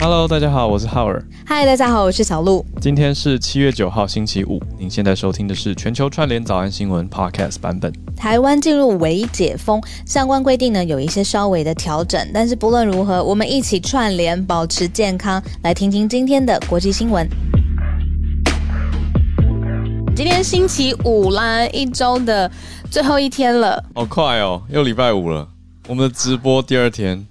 [0.00, 1.20] Hello，大家好，我是浩尔。
[1.44, 2.64] 嗨，大家好，我是小鹿。
[2.80, 4.62] 今天是七月九号，星期五。
[4.78, 7.92] 您现在收听的是全球串联早安新闻 Podcast 版本。
[8.16, 15.42] 台湾进入微解封，相关规定呢有一些稍微的调整，但是不论如何，我们一起串联，保持健康。
[15.62, 17.28] 来听听今天的国际新闻。
[20.14, 22.48] 今天星期五啦，一周的
[22.88, 25.48] 最后一天了，好快哦，又礼拜五了。
[25.88, 27.26] 我们的直播第二天。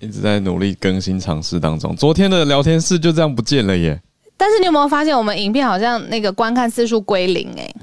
[0.00, 4.00] 一直在努力更新尝试当中，昨天的聊天室就这样不见了耶。
[4.36, 7.74] 但是你有没有发现，我们影片好像那个观看次数归零哎？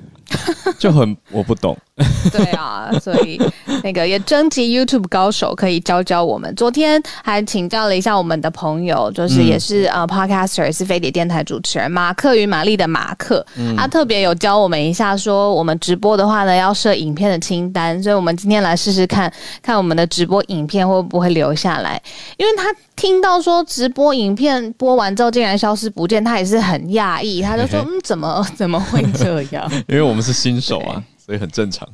[0.80, 1.78] 就很我不懂，
[2.32, 3.42] 对啊，所以
[3.84, 6.54] 那个也征集 YouTube 高手可以教教我们。
[6.56, 13.44] 昨天还请教了一下我们的朋友，就是也是呃 Podcaster，也是飞碟电台主持人马克与玛丽的马克，
[13.76, 19.32] 他特别有教我们一下，说我们直播的话呢要设影片的清单，所以我们今天来试试看
[19.64, 22.00] 看我们的直播影片会不会留下来，
[22.38, 29.68] 因为他听到说直播影片播完之后竟然消失不见，他也是很讶异，他就说 嗯怎么 怎么会这样？
[29.88, 31.02] 因为我们是新手啊。
[31.28, 31.86] 所以很正常，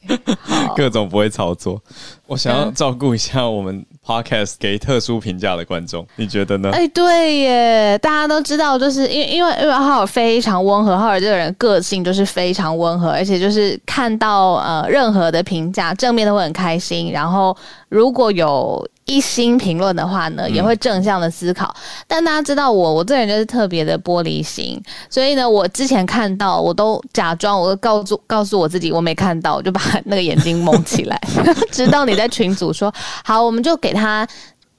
[0.74, 1.78] 各种不会操作。
[2.26, 6.70] 我想要照顾一下我们 podcast 给特殊评价的观众，你觉得呢？
[6.72, 17.54] 哎，对耶，大家都知道，就是因为因为因为浩尔非常温和，浩尔这个人个性就是非常温和，而且就是看到呃任何的评价正面都会很开心，然后
[17.90, 18.88] 如果有。
[19.04, 21.74] 一心评论的话呢，也会正向的思考。
[22.06, 31.20] 但大家知道我，我这人就是特别的玻璃心，所以呢，我之前看到我都假装，我都告诉告诉我自己我没看到，我就把那个眼睛蒙起来，
[31.70, 32.92] 直到你在群组说
[33.24, 34.26] 好，我们就给他。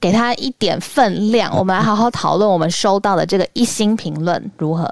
[0.04, 4.84] 给他一点分量， 我们来好好讨论我们收到的这个一星评论如何？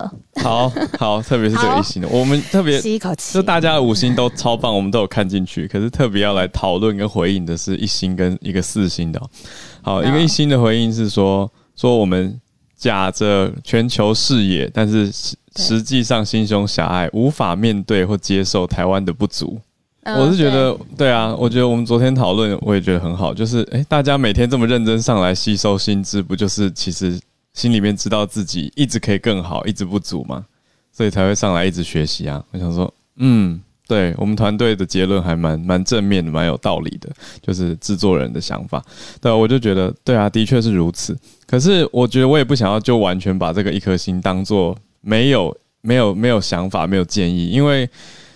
[0.42, 5.68] 好好，特别是这个一星的，我们特别吸一口气，就大家的五星都超棒，我们都有看进去。
[5.68, 9.20] 可是特别要来讨论跟回应的是一星跟一个四星的。
[9.82, 12.40] 好，一个一星的回应是说说我们
[12.74, 19.60] 假着全球视野，但是实实际上心胸狭隘，无法面对或接受台湾的不足。
[20.04, 23.32] 我是觉得，对啊，我觉得我们昨天讨论，我也觉得很好。
[23.32, 27.20] 就是，哎，大家每天这么认真上来吸收新知，不就是其实
[27.54, 30.44] 心里面知道自己一直可以更好，一直不足吗？
[30.90, 32.42] 所以才会上来一直学习啊。
[32.50, 37.08] 我想说，嗯，对我们团队的结论还蛮蛮正面的，蛮有道理的，
[37.40, 38.84] 就是制作人的想法。
[39.20, 41.16] 对，我就觉得，对啊，的确是如此。
[41.46, 47.88] 可是我觉得我也不想要就完全把这个一颗心当做没有、没有、没有想法、没有建议，因为。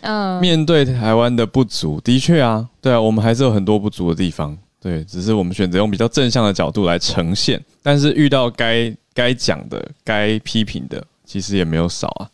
[0.07, 7.63] 嗯，面对台湾的不足，的确啊，对啊，我们还是有很多不足的地方，对，只是我们选择用比较正向的角度来呈现。
[7.83, 12.29] 但是遇到该该讲的、该批评的，其实也没有少啊。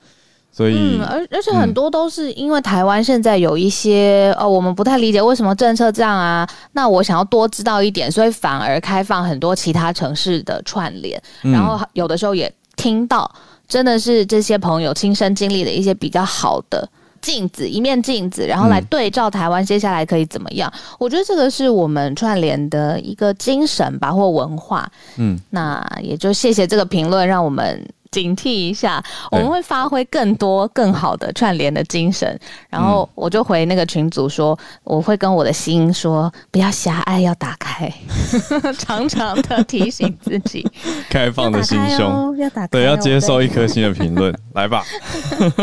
[0.55, 6.47] 所以，而而且很多都是因为台湾现在有一些哦，我们不太理解为什么政策这样啊。
[6.73, 13.31] 那我想要多知道一点，所以反而开放很多其他城市的串联，然后有的时候也听到
[13.67, 16.87] 真的是这些朋友亲身经历的一些比较好的。
[17.23, 20.71] 镜子，一面镜子，然后来对照台湾接下来可以怎么样？
[20.99, 24.87] 我觉得这个是我们串联的一个精神吧，或文化。
[25.17, 27.83] 嗯，那也就谢谢这个评论，让我们。
[28.13, 32.39] 警惕一下，我们会发挥更多、更好的串联的精神。
[32.71, 37.93] 然后我就回那个群组说，我会跟我的心说，不要狭隘，要打开，
[38.79, 40.65] 常常的提醒自己，
[41.09, 44.85] 开放的心胸，要打开，对，要接受一颗心的评论，来吧。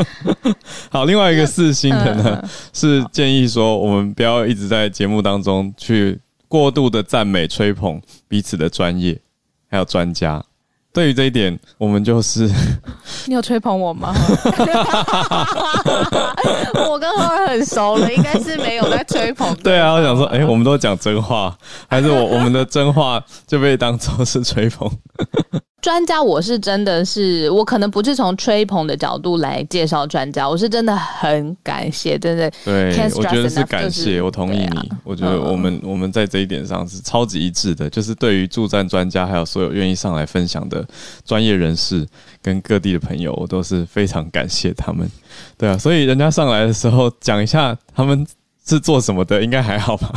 [0.90, 2.44] 好，另外一个四星的呢，
[2.74, 9.22] 是建议说，我们不要一直在节目当中去过度的赞美、吹捧彼此的专业，
[9.70, 10.44] 还有专家。
[11.00, 12.46] 对于这一点，我们就是
[13.26, 14.14] 你有吹捧我吗？
[16.90, 19.56] 我跟何尔很熟了，应该是没有在吹捧。
[19.64, 21.58] 对啊，我想说，哎，我们都讲真话，
[21.88, 24.92] 还是我我们的真话就被当做是吹捧？
[25.82, 32.52] 专家，我是真的是，我可能不是从吹捧的角度来介绍专家，我是真的很感谢，真的。
[32.66, 34.92] 对，我觉得是感谢，我同意你。
[35.04, 40.86] 我觉得我们我们在这一点上是超级一致的，就是对于助战专家，还有所有愿意上来分享的
[41.26, 42.06] 专业人士
[42.42, 45.10] 跟各地的朋友，我都是非常感谢他们。
[45.58, 48.28] 对啊，所以人家上来的时候讲一下他们。
[48.66, 49.42] 是做什么的？
[49.42, 50.14] 应该还好吧。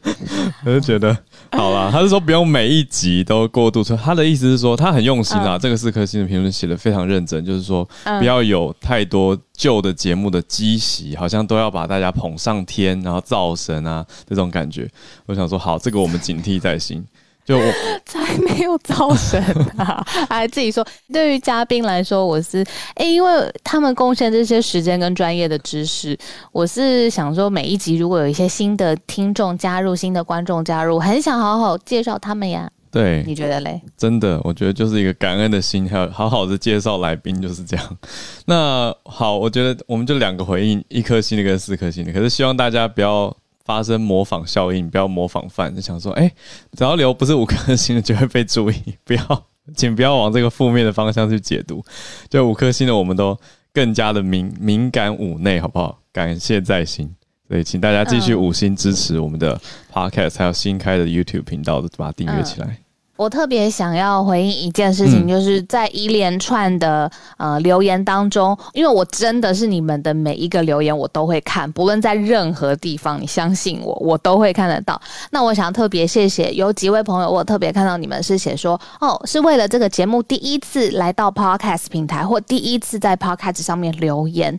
[0.64, 1.14] 我就觉得
[1.58, 1.90] 好啦。
[1.92, 3.96] 他是说不用每一集都过度出。
[3.96, 5.58] 他的意思是说他很用心啊。
[5.58, 14.88] 这个四颗星的评论写的非常认真，就是说不要有太多旧的节目的积习，好像都要把大家捧上天，然后造神啊这种感觉。
[15.26, 17.04] 我想说好，这个我们警惕在心。
[17.44, 17.72] 就我
[18.06, 19.42] 才没有造神
[19.76, 20.04] 啊！
[20.28, 22.64] 还 自己说，对于嘉宾来说，我是
[22.94, 23.30] 哎，因为
[23.62, 26.18] 他们贡献这些时间跟专业的知识，
[26.52, 32.70] 我是想说，每一集如果有一些新的听众加入、新的观众加入，很想好好介绍他们呀。
[32.90, 33.82] 对，你觉得嘞？
[33.96, 37.98] 真的，我觉得就是一个感恩的心，还有好好的介绍来宾，就是这样。
[38.46, 42.12] 那好，我觉得我们就两个回应，一颗星的跟四颗星的。
[42.12, 46.30] 可是希望大家不要发生模仿效应，不要模仿犯，就想说，哎，
[46.76, 51.82] 只要留不是五颗星的就会被注意，不要， 请不要往这个负面的方向去解读。
[52.28, 53.38] 就五颗星的，我们都
[53.72, 55.98] 更加的敏敏感五内，好不好？
[56.12, 57.12] 感谢在心。
[57.48, 59.60] 所以，请大家继续五星支持我们的
[59.92, 62.83] podcast，还有新开的 YouTube 频道，都把它订阅起来。
[63.16, 75.00] 我特别想要回应一件事情，就是在一连串的呃留言当中，因为我真的是你们的每一个留言我都会看，不论在任何地方，你相信我，我都会看得到。
[75.30, 84.58] 那我想特别谢谢有几位朋友，我特别看到你们是写说，哦，是为了这个节目第一次来到 podcast 平台，或第一次在 podcast 上面留言。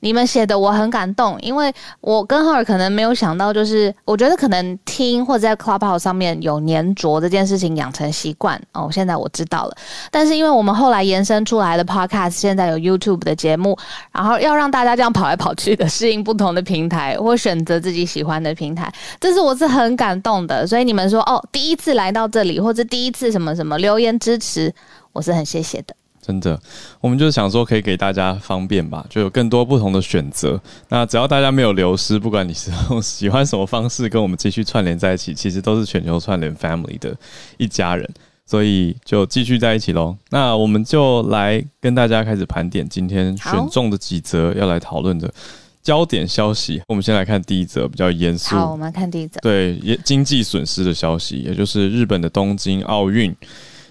[0.00, 8.88] 你们写的我很感动，因为我跟浩尔可能没有想到，就是我觉得可能听或者在 Clubhouse 上面有粘着这件事情养成习惯哦。
[8.92, 9.76] 现在我知道了，
[10.10, 13.76] 但是因为我们后来延伸出来的 Podcast，现在有 YouTube 的节目，
[14.12, 20.66] 然后要让大家这样跑来跑去的适应不同的平台，或选择自己喜欢的平台，这是我是很感动的。
[20.66, 24.72] 所以你们说哦，第一次来到这里，或者第一次什么什么留言支持，
[25.12, 25.94] 我是很谢谢的。
[26.26, 26.60] 真的，
[27.00, 30.60] 我们就是想说可以给大家方便吧，就有更多不同的选择。
[30.88, 37.16] 那只要大家没有流失，不管你是用喜欢什么方式跟我们继续串联在一起，其实都是全球串联 family 的
[37.58, 38.10] 一家人，
[38.44, 40.16] 所以就继续在一起喽。
[40.30, 45.32] 那我们就来跟大家开始盘点今天选中的几则要来讨论的
[45.80, 46.82] 焦点消息。
[46.88, 53.32] 我们先来看第一则比较严肃，好，我们看第一则，对，经济损失的消息，也就是日本的东京奥运，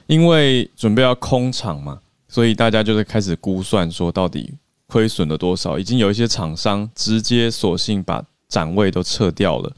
[0.08, 2.00] 因为准备要空场嘛。
[2.36, 4.54] 所以大家就是开始估算，说到底
[4.88, 5.80] 亏损了多少？
[5.80, 9.72] 已经有一些厂商直接索性把展位都撤掉了，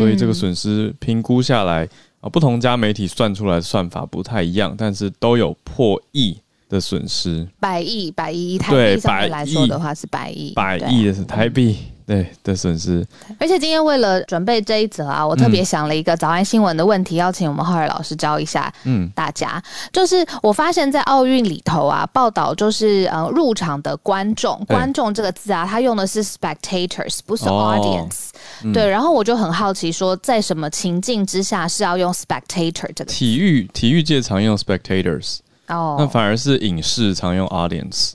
[0.00, 1.88] 所以这个损失评估下来
[2.20, 6.36] 啊，不同家媒体算出来的算法不太一样，但是都有破亿
[6.68, 11.76] 的损失，百亿、百亿台币上面来说的话是百亿，百亿的是台币。
[12.06, 13.06] 对的损失，
[13.38, 19.62] 而且今天为了准备这一则啊，我特别想了一个早安新闻的问题，要请我们浩尔老师教一下，嗯，大家。
[19.92, 28.30] 就是我发现，在奥运里头啊，报道就是呃入场的观众，观众这个字啊，他用的是 spectators，不是 audience，
[28.72, 33.12] 对，然后我就很好奇，说在什么情境之下是要用 spectator 这个？
[33.12, 35.38] 体育体育界常用 spectators，
[35.68, 38.12] 哦，那反而是影视常用 audience，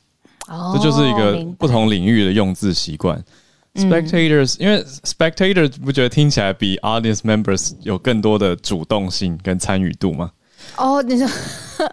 [0.48, 3.24] 哦，这就是一个不同领域的用字习惯。
[3.77, 10.31] Spectators，因为 spectators 不觉得听起来比 audience members 有更多的主动性跟参与度吗？
[10.75, 11.27] 哦，你说，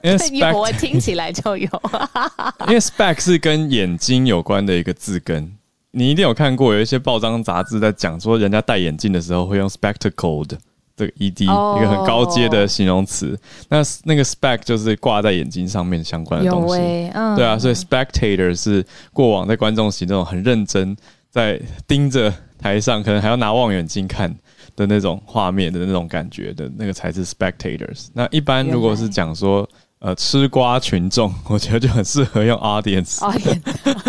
[0.03, 1.69] 因为 有，我听起来就有。
[2.67, 5.53] 因为 spec 是跟眼睛有关的一个字根，
[5.93, 10.59] 你一定有看过有一些报章杂志在讲说，人家戴眼镜的时候会用 spectacle 的
[10.97, 13.39] 这个 ed 一个很高阶的形容词。
[13.69, 16.77] 那那个 spec 就是挂在眼睛上面相关的东西。
[16.77, 20.97] 对啊，所以 spectator 是过往在观众席那种很认真。
[21.35, 24.33] 在盯着台上，可能还要拿望远镜看
[24.77, 28.07] 的那种画面的那种感觉的那个才是 spectators。
[28.13, 29.69] 那一般如果是讲说。
[30.05, 33.17] 呃，吃瓜群众， 我觉得就很适合用 audience。
[33.21, 33.63] audience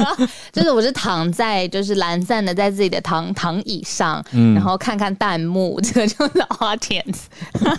[0.52, 7.28] 就是我是躺在就是懒散的在自己的躺躺椅上，嗯，然后看看弹幕，这个就是 audience。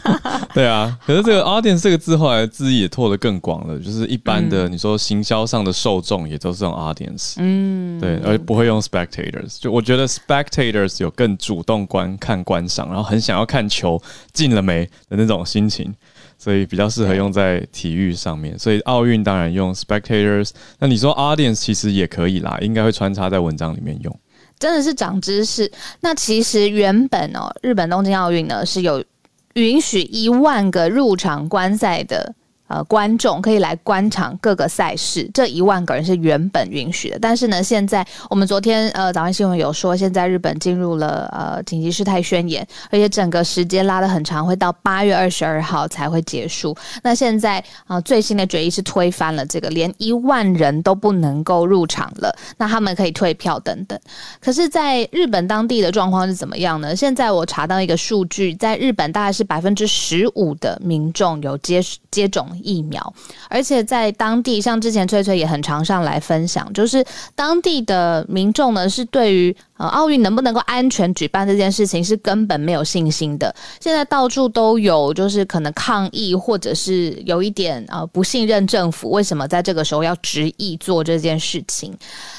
[0.55, 7.35] 对啊，可是这个 audience 这个字后来字义也拓得更广了，就是一般的你说行销上的受众也都是用 audience。
[7.37, 9.59] 嗯，对，而不会用 spectators。
[9.61, 14.01] 就我觉得 spectators 有更主动观看观赏，然后很想要看球
[14.33, 15.95] 进了没的那种心情。
[16.39, 20.51] 所以比较适合用在体育上面，所以奥运当然用 spectators。
[20.79, 24.21] 那你说 audience 其实也可以啦，应该会穿插在文章里面用。
[24.59, 25.71] 真的是长知识。
[26.01, 29.05] 那其实原本哦，日本东京奥运呢是有
[29.55, 32.35] 允许一万个入场观赛的。
[32.69, 37.19] 呃，观众可以来观场各个赛事，这一万个人是原本允许的。
[37.21, 46.77] 但是呢，现在我们昨天呃早上新闻有说，现在日本进入了呃紧急事态宣言，而且整个时间拉得很长，会到八月二十二号才会结束。
[47.03, 52.37] 那现在啊最新的决议是推翻了这个，连一万人都不能够入场了。
[52.57, 53.97] 那他们可以退票等等。
[54.41, 56.97] 可是，在日本当地的状况是怎么样呢？
[56.97, 61.81] 现在我查到一个数据，在日本大概是百分之十五的民众有接
[62.11, 62.45] 接种。
[62.63, 63.15] 疫苗，
[63.49, 73.55] 而且在当地，像之前翠翠也很常上来分享，就是当地的民众呢是对于呃，奥运能不能够安全举办这件事情是根本没有信心的。
[73.81, 81.97] 现在到处都有，就是可能抗议，或者是有一点呃不信任政府，为什么在这个时候要执意做这件事情？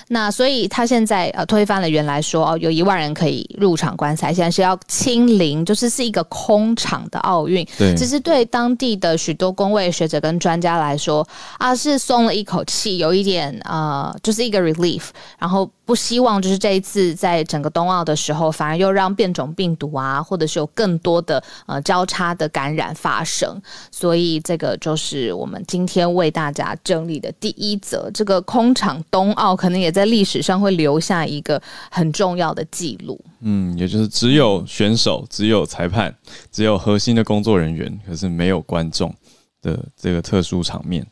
[0.08, 7.68] 那所以他现在呃推翻了原来说哦有一万人可以入场观赛，现在是要清零，就是是一个空场的奥运。
[7.78, 11.28] 对，其实对当地的许多工位学者跟专家来说
[11.58, 15.04] 啊，是松了一口气，有一点呃就是一个 relief，
[15.38, 15.70] 然后。
[15.88, 23.62] 不希望就是这一次在在整个冬奥的时候，反而又让变种病毒啊，或者是有更多的呃交叉的感染发生。
[23.92, 33.20] 所以这个就是我们今天为大家整理的第一则，这个空场冬奥可能也在历史上会留下一个很重要的记录。
[33.42, 36.16] 嗯，也就是只有选手、只有裁判、
[36.50, 39.14] 只有核心的工作人员，可是没有观众
[39.62, 41.06] 的这个特殊场面。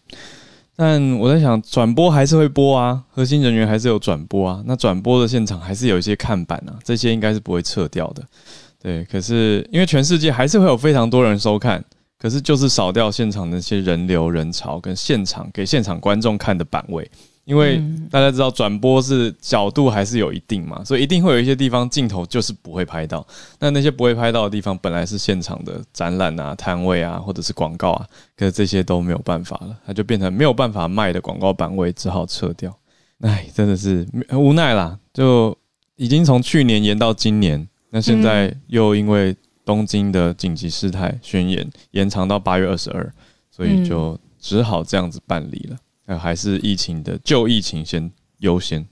[0.76, 4.62] 但我在想，转播还是会播啊，核心人员还是有转播啊。
[4.66, 8.22] 那转播的现场还是有一些看板啊，这些应该是不会撤掉的。
[8.82, 11.84] 对，可是因为全世界还是会有非常多人收看，
[12.20, 17.10] 可是就是少掉现场那些人流人潮跟现场给现场观众看的版位。
[17.46, 23.26] 因为大家知道转播是角度还是有一定嘛，所以一定会有一些地方镜头就是不会拍到。
[23.60, 32.76] 那那些不会拍到的地方，本来是现场的展览啊、摊位啊，或者是广告啊，可是这些都没有办法了，它就变成没有办法卖的广告版位，只好撤掉。
[33.22, 35.56] 哎，真的是无奈啦，就
[35.96, 43.14] 已经从去年延到今年，那现在又因为东京的紧急事态宣言延长到八月二十二，
[43.52, 45.78] 所以就只好这样子办理了。
[46.06, 48.86] 呃，还是疫情的救疫情先优先。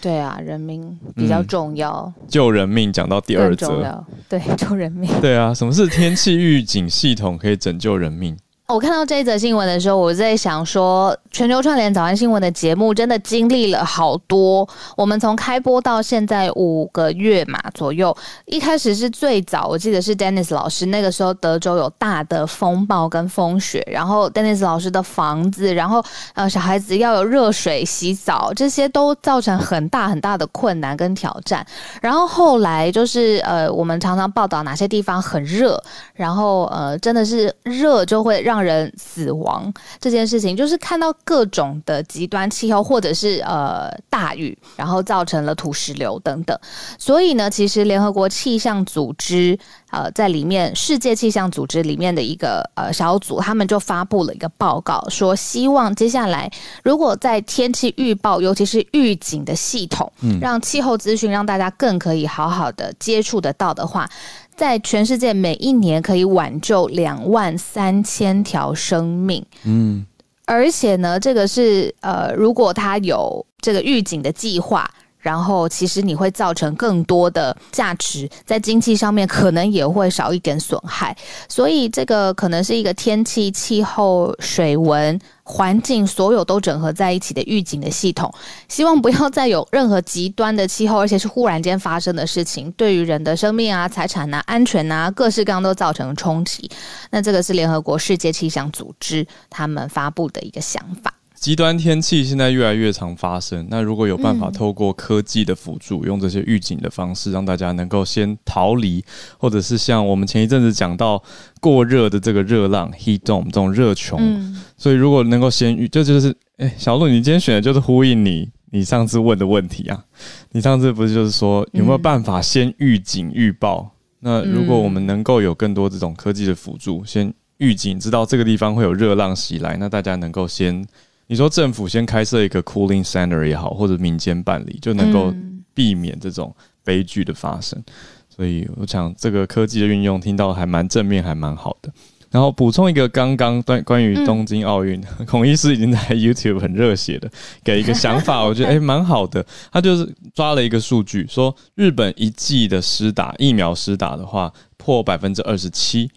[0.00, 2.12] 对啊，人命比较重要。
[2.28, 5.10] 救人命讲到第二则，对， 救人命。
[5.20, 8.36] 对啊，什么是天气预警系统可以拯救人命？
[8.68, 14.68] 我看到这一则新闻的时候，我在想说，全球串联早安新闻的节目真的经历了好多。
[14.96, 18.14] 我们从开播到现在五个月嘛左右，
[18.46, 31.64] 一开始是最早，我记得是 Dennis 老师那个时候，德州有大的风暴跟风雪，然后 Dennis 老师的房子，然后呃小孩子要有热水洗澡，这些都造成很大很大的困难跟挑战。
[32.02, 35.80] 然后后来就是呃，我们常常报道哪些地方很热，
[36.12, 46.58] 然后呃真的是热就会让人死亡这件事情，就是看到各种的极端气候，或者是呃大雨，然后造成了土石流等等。
[46.98, 49.58] 所以呢，其实联合国气象组织
[49.90, 56.50] 呃在里面，世界气象组织里面的一个呃小组，他们就发布了一个报告，说希望接下来
[56.82, 60.10] 如果在天气预报，尤其是预警的系统，
[60.40, 64.08] 让气候资讯让大家更可以好好的接触得到的话。
[64.56, 70.04] 在全世界每一年可以挽救两万三千条生命，嗯，
[70.50, 74.90] 而且呢，这个是呃，如果他有这个预警的计划。
[75.22, 81.14] 然后，其实你会造成更多的价值，在经济上面可能也会少一点损害。
[81.46, 88.32] 所以，这个可能是一个天气、气候、水文、环境所有都整合在一起的预警的系统。
[88.68, 96.70] 希望不要再有任何极端的气候，而且是忽然间发生的事情，对于人的生命啊、财产啊、安全啊，各式各样都造成冲击。
[97.10, 101.12] 那这个是联合国世界气象组织他们发布的一个想法。
[101.40, 109.02] 极端天气现在越来越常发生，那如果有办法透过科技的辅助，用这些预警的方式，让大家能够先逃离，
[109.38, 111.22] 或者是像我们前一阵子讲到
[111.58, 120.04] 过热的这个热浪 heat dome 这种热穷，所以如果能够先预，这就是哎，小鹿，你今天选的就是呼应你你上次问的问题啊，
[120.52, 123.90] 你上次不是就是说有没有办法先预警预报？
[124.18, 130.86] 那如果我们能够有更多这种科技的辅助，先预警知道这个地方会有热浪袭来，那大家能够先。
[131.30, 135.32] 你说政府先开设一个 cooling center 也好，或者民间办理，就能够
[135.72, 137.80] 避免这种悲剧的发生。
[138.28, 141.92] 所以我想，这个科技的运用听到还蛮正面，还蛮好的。
[142.32, 147.30] 然后补充一个，刚刚关关于东京奥运， 孔医师已经在 YouTube 很热血的
[147.62, 149.46] 给一个想法，我觉得诶蛮好的。
[149.70, 156.10] 他就是抓了一个数据，说日本一季的施打疫苗施打的话破百分之二十七。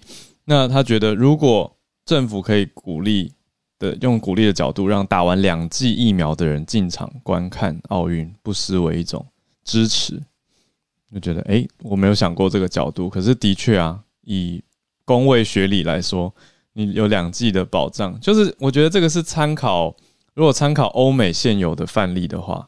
[0.46, 1.72] 那他觉得，如果
[2.04, 3.32] 政府可以鼓励。
[3.84, 9.26] 的用鼓励的角度，让打完两剂疫苗的人进场观看奥运，不失为一种
[9.66, 10.22] 支持。
[11.14, 14.64] 就觉得，哎，我没有想过这个角度，可是的确啊，以
[15.04, 16.34] 工位学理来说，
[16.72, 19.94] 你有两剂的保障，就是我觉得这个是参考，
[20.34, 22.68] 如果参考欧美现有的范例的话，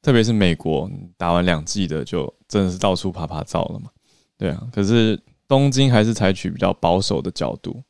[0.00, 3.90] 特别是美国打完两剂的，就真的是到处爬爬照了嘛。
[4.38, 7.82] 对啊，可是东京还是采取比较保守的角度。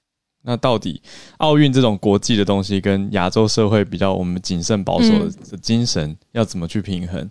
[0.46, 1.02] 那到底
[1.38, 7.28] 奥运这种国际的东西，跟亚洲社会比较我们谨慎保守的精神要怎么去平衡？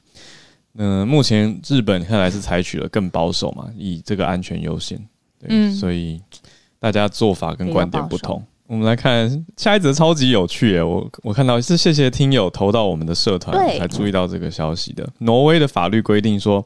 [0.78, 5.00] 嗯，目前日本看来是采取了更保守嘛，以这个安全优先。
[5.40, 6.22] 对，所以
[6.78, 8.44] 大家做法跟观点不同。
[8.68, 10.82] 我们来看下一则，超级有趣诶！
[10.82, 15.08] 我我看到是谢谢听友投到我们的社团才注意到这个消息的。
[15.20, 16.66] 挪威的法律规定说，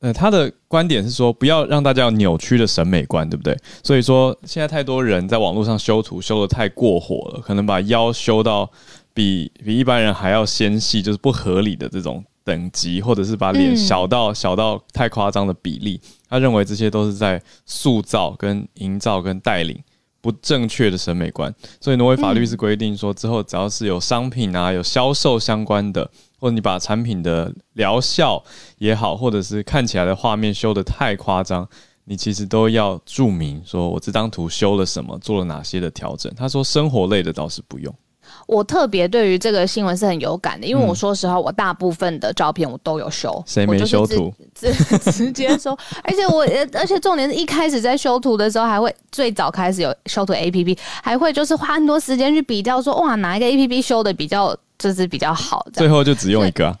[0.00, 3.56] 呃，他的观点是说，不要让大家有扭曲的审美观，对不对？
[3.82, 8.70] 所以说，现在太多人在网络上修图修的太过火了，可能把腰修到
[9.14, 16.00] 比比一般人还要纤细，就是不合理的这种等级，或者是把脸小到小到太夸张的比例。
[16.28, 19.78] 他认为这些都是在塑造、跟营造、跟带领。
[20.22, 28.42] 不正确的审美观，所以挪威法律是规定说，之后只要是有商品啊、有销售相关的，或者你把产品的疗效
[28.78, 31.68] 也好，或者是看起来的画面修的太夸张，
[32.04, 36.32] 你其实都要注明说，我这张图修了什么，做了哪些的调整。
[36.36, 37.94] 他说，生活类的倒是不用。
[38.48, 44.34] 我特别对于这个新闻是很有感的，因为我说实话，我大部分的照片我都有修，谁没修图？
[44.52, 44.72] 直
[45.12, 56.76] 直接修，而且我而且重点是一开始在修图的时候，还会最早开始有修图 A P P，还会就是花很多时间去比较，说哇哪一个 A P P 修的比较就是比较好，最后就只用一个，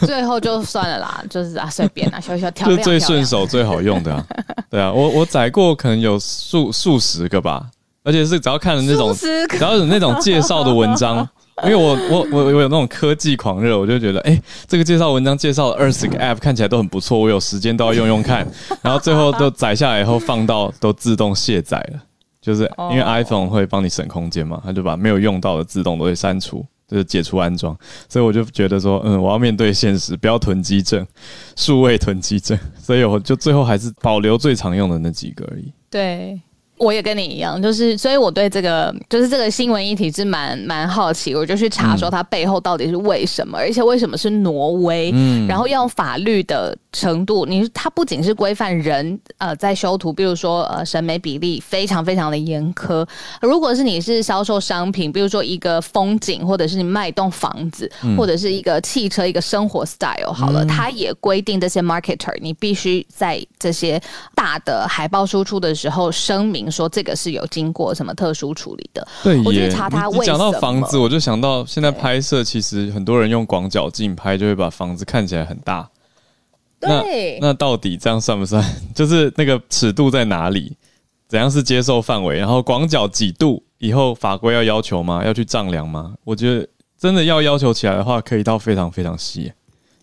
[0.00, 4.26] 最后就算了啦， 就是啊随便啊小小 调，就最顺手最好用的，啊。
[4.70, 7.66] 对啊，我我载过可能有数数十个吧。
[8.04, 11.18] 而且是只要看了那种，只要有那种介绍的文章，
[11.62, 18.44] 因为我我我我有那种科技狂热，我就觉得，哎，这个介绍文章介绍二十个 App 看起来都很不错，我有时间都要用用看，
[18.82, 22.00] 然后最后都载下来以后放到都自动卸载了，
[22.40, 27.76] 就是因为 iPhone 会帮你省空间嘛，他就把没有用到的自动都会删除，就是解除安装，
[28.08, 31.04] 所以我就觉得说，嗯，我要面对现实，不要囤积症，
[31.56, 35.72] 数位囤积症，所以我就最后还是保留最常用的那几个而已。
[35.90, 36.40] 对。
[36.82, 53.06] 我也跟你一样，就是所以我对这个就是这个新闻议题是蛮蛮好奇，我就去查说它背后到底是为什么，而且为什么是挪威，嗯，然后要法律的程度，你它不仅是规范人呃在修图，比如说呃审美比例非常非常的严苛，
[53.40, 64.02] 如果是你是销售商品，比如说一个风景，或者是你卖一栋房子，或者是一个汽车一个生活 style 好了，它也规定这些 marketer 你必须在这些
[64.34, 66.71] 大的海报输出的时候声明。
[66.72, 69.06] 说这个是有经过什么特殊处理的？
[69.22, 70.10] 对，我去查他。
[70.24, 75.88] 讲到房子，我就想到现在拍摄，其实很多人用广角镜拍，就会把房子看起来很大。
[76.80, 78.64] 对，那到底这样算不算？
[78.94, 80.76] 就是那个尺度在哪里？
[81.28, 82.38] 怎样是接受范围？
[82.38, 83.62] 然后广角几度？
[83.78, 85.22] 以后法规要要求吗？
[85.24, 86.14] 要去丈量吗？
[86.24, 86.66] 我觉得
[86.98, 89.52] 真的要要求起来的话，可以到非常非常细，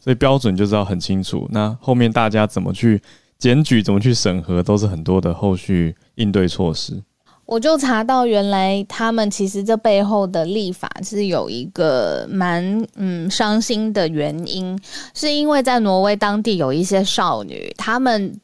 [0.03, 1.47] 所以标准就是要很清楚。
[1.51, 3.01] 那后面大家怎么去？
[3.39, 7.01] 检举怎么去审核，都是很多的后续应对措施。
[7.45, 14.77] 我就查到，原来他们其实这背后的立法是有一个蛮嗯伤心的原因，
[15.15, 18.37] 是因为在挪威当地有一些少女，她们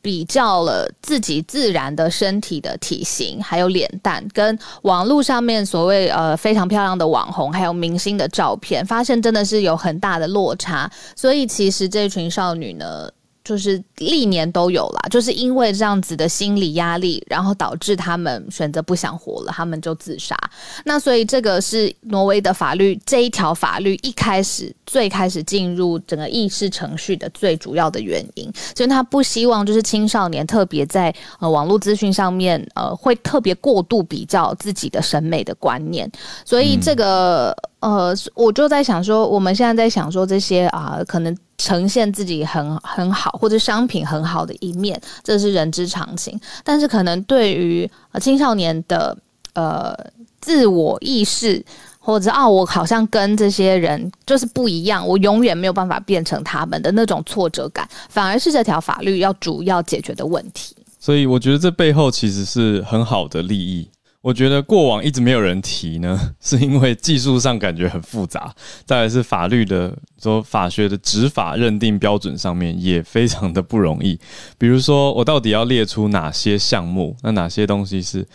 [0.00, 10.90] 比较了自己自然的身体的体型，还有脸蛋，跟网络上面所谓呃非常漂亮的网红还有明星的照片，发现真的是有很大的落差。
[11.14, 13.10] 所以其实这群少女呢。
[13.46, 20.36] 就是历年都有啦，就是因为这样子的心理压力，然后导致他们选择不想活了，他们就自杀。
[20.84, 36.10] 那所以这个是挪威的法律这一条法律一开始最开始进入整个议事程序的最主要的原因，所以他不希望就是青少年特别在呃网络资讯上面呃会特别过度比较自己的审美的观念，
[36.44, 37.56] 所以这个。
[37.78, 46.38] 呃，我就在想说，我们现在在想说这些啊，可能呈现自己很很好或者商品很好的一面，这是人之常情。
[46.62, 47.90] 但是可能对于
[48.20, 49.16] 青少年的
[49.54, 49.94] 呃
[50.40, 51.64] 自我意识，
[51.98, 60.76] 或者啊，我好像跟这些人就是不一样，我永远没有办法变成他们的那种挫折感，反而是这条法律要主要解决的问题。
[61.00, 63.88] 所以我觉得这背后其实是很好的利益。
[64.26, 68.52] 我觉得过往一直没有人提呢， 是因为技术上感觉很复杂，
[68.84, 74.18] 再来是法律的说法学的执法认定标准上面也非常的不容易。
[74.58, 77.16] 比如说，我到底要列出哪些项目？
[77.22, 78.26] 那哪些东西是？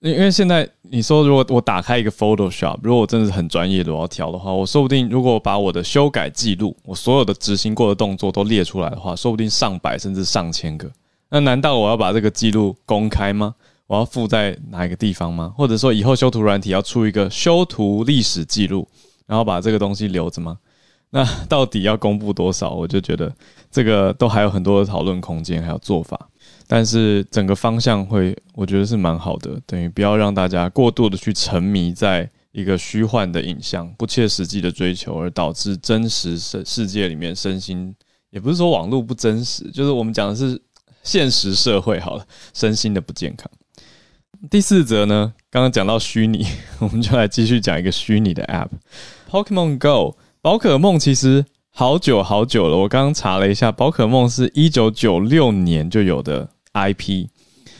[0.00, 10.90] 因为现在你说，如果我打开一个 Photoshop，如果我真的是很专业的我要调的话，我说不定如果把我的修改记录，我所有的执行过的动作都列出来的话，说不定上百甚至上千个。
[11.28, 13.54] 那难道我要把这个记录公开吗？
[13.90, 15.52] 我要附在哪一个地方吗？
[15.56, 18.86] 或者说以后修图软体要出一个修图历史记录，
[19.26, 20.56] 然后把这个东西留着吗？
[21.10, 22.70] 那到底要公布多少？
[22.70, 23.34] 我就觉得
[23.68, 26.30] 这个都还有很多的讨论空间，还有做法。
[26.68, 37.92] 但是整个方向会，我觉得是蛮好的，等于不要让大家过度的去沉迷在一个虚幻的影像、不切实际的追求，而导致真实世世界里面身心，
[38.30, 40.62] 也不是说网络不真实，就是我们讲的是
[41.02, 42.24] 现实社会好了，
[42.54, 43.50] 身心的不健康。
[44.48, 46.46] 第四则呢，刚刚讲到虚拟，
[46.80, 50.16] 我们就来继续讲一个虚拟的 App，Pokemon Go。
[50.40, 57.26] 宝可梦其实好久好久了，我刚刚查了一下，宝可梦是一九九六年就有的 IP，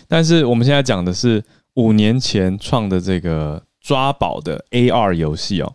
[0.09, 1.43] 但是我们现在讲的是
[1.75, 3.63] 五年前创的这个。
[3.83, 5.73] 抓宝的 AR 游戏哦，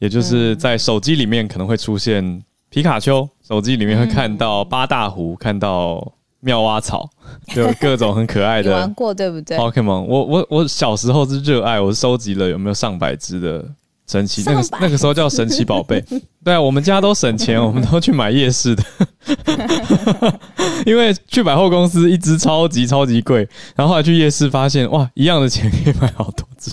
[0.00, 6.13] 也就是在手机里面可能会出现皮卡丘，手机里面会看到八大湖，看到
[6.44, 7.08] 妙蛙草，
[7.48, 8.70] 就各种很可爱的。
[8.76, 13.64] 玩过对不对？Pokemon，我我我小时候是热爱，我收集了有没有上百只的
[14.06, 16.04] 神奇，那个那个时候叫神奇宝贝。
[16.44, 18.82] 对啊，我们家都省钱， 我们都去买夜市的，
[20.84, 26.70] 因为去百货公司一只超级超级贵，然后后来去夜市发现，哇，一样的钱可以买好多只。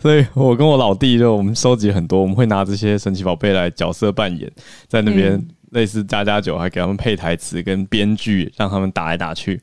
[0.00, 4.50] 所以我跟我老弟就我们收集很多，我们会拿这些神奇宝贝来角色扮演，
[4.88, 9.60] 在那边类似加加酒，还给他们配台词跟编剧，让他们打来打去，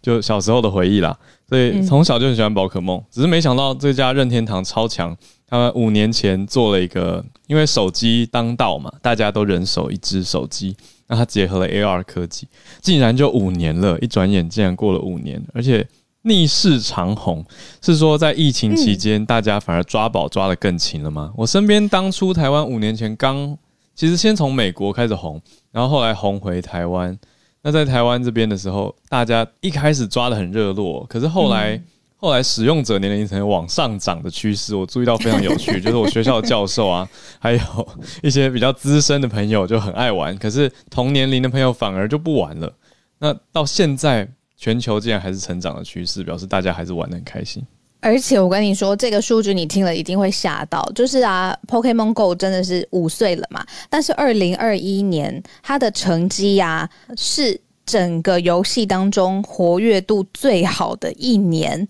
[0.00, 1.18] 就小时候的回忆啦。
[1.48, 5.16] 所以从小就很喜欢宝可梦，只是没想到这家任天堂超强，
[5.48, 10.76] 他们五年前做了一个，因为手机当道嘛，大家都人手一只手机，
[11.08, 12.46] 那它结合了 AR 科技，
[12.80, 15.86] 竟然就五年了，一转眼竟然过了五年，而且。
[16.26, 17.44] 逆势长红
[17.82, 21.30] 是说，在疫情期间，大家反而抓宝抓得更勤了吗？
[21.36, 23.54] 我身边当初台湾五年前刚，
[23.94, 27.18] 其实先从美国开始红，然后后来红回台湾。
[27.62, 31.80] 那在台湾这边的时候，大家一开始抓的很热络，可是后来
[32.16, 37.88] 后来使用者年龄层往上涨的趋势，我注意到非常有趣， 就是我学校的教授啊，还有
[38.22, 42.72] 一些比较资深的朋友就很爱玩，可是同年龄的朋友反而就不玩了。
[43.18, 44.28] 那到现在。
[44.56, 47.62] 全球竟然还是成长的趋势，表示大家还是玩的很开心。
[48.04, 53.64] 而且我跟你说，这个数据你听了一定会吓到，就是啊，Pokemon Go 真的是五岁了嘛？
[53.88, 56.86] 但是二零二一年它的成绩呀，
[57.16, 61.88] 是整个游戏当中活跃度最好的一年。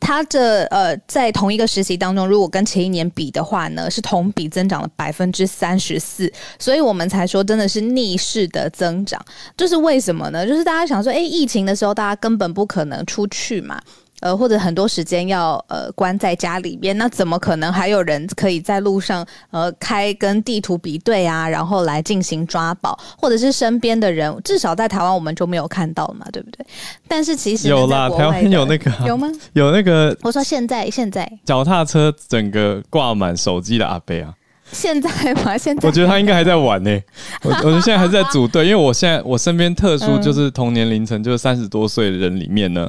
[0.00, 9.24] 它的呃，在同一个实习当中，如果跟前一年比的话呢，是同比增长了百分之三十四，所以我们才说真的是逆势的增长。
[9.56, 10.44] 就是为什么呢？
[10.44, 13.80] 就是大家想说，哎，疫情的时候大家根本不可能出去嘛。
[14.22, 26.64] 呃，或者很多时间要呃关在家里边，那怎么可能还有人可以在路上呃开跟地图比对啊，然后来进行抓宝，或者是身边的人，至少在台湾我们就没有看到嘛，对不对？
[27.08, 29.28] 但是其实有啦，台湾有那个有吗？
[29.54, 34.32] 有那个，我说现在现在脚踏车整个挂满手机的阿贝啊，
[34.70, 35.10] 现在
[35.44, 35.58] 吗？
[35.58, 37.00] 现在我觉得他应该还在玩呢，
[37.42, 42.88] 我我觉得现在还在组队，因为我现在我身边特殊就是同年龄层就是三十多岁的人里面呢。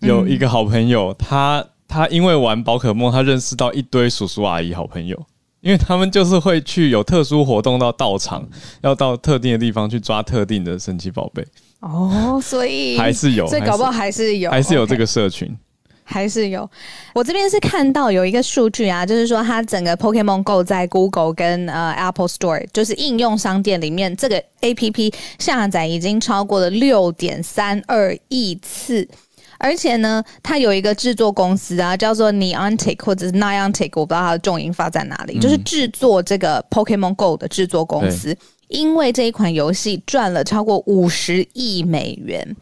[0.00, 5.20] 有一个好朋友，他他因为玩宝可梦，他认识到一堆叔叔阿姨好朋友，
[5.60, 8.48] 因为他们就是会去有特殊活动到道场，
[8.82, 11.44] 要到特定的地方去抓特定的神奇宝贝。
[11.80, 15.56] 哦，所以还是有，所以搞不好还是有，还是有这个社群，
[16.02, 16.68] 还是有。
[17.14, 29.08] 我这边是看到有一个数据啊，就是说它整个 Pokemon Go 在 Google 跟呃 Apple Store 就是应用商店里面，这个 A P P 下载已经超过了六点三二亿次。
[29.58, 38.36] 而且呢，它有一个制作公司啊，叫做 Niantic 或者是 Niantic，我不知道它的重音发在哪里，就是制作这个 Pokemon Go 的制作公司。
[38.68, 42.56] 因为这一款游戏赚了超过五十亿美元，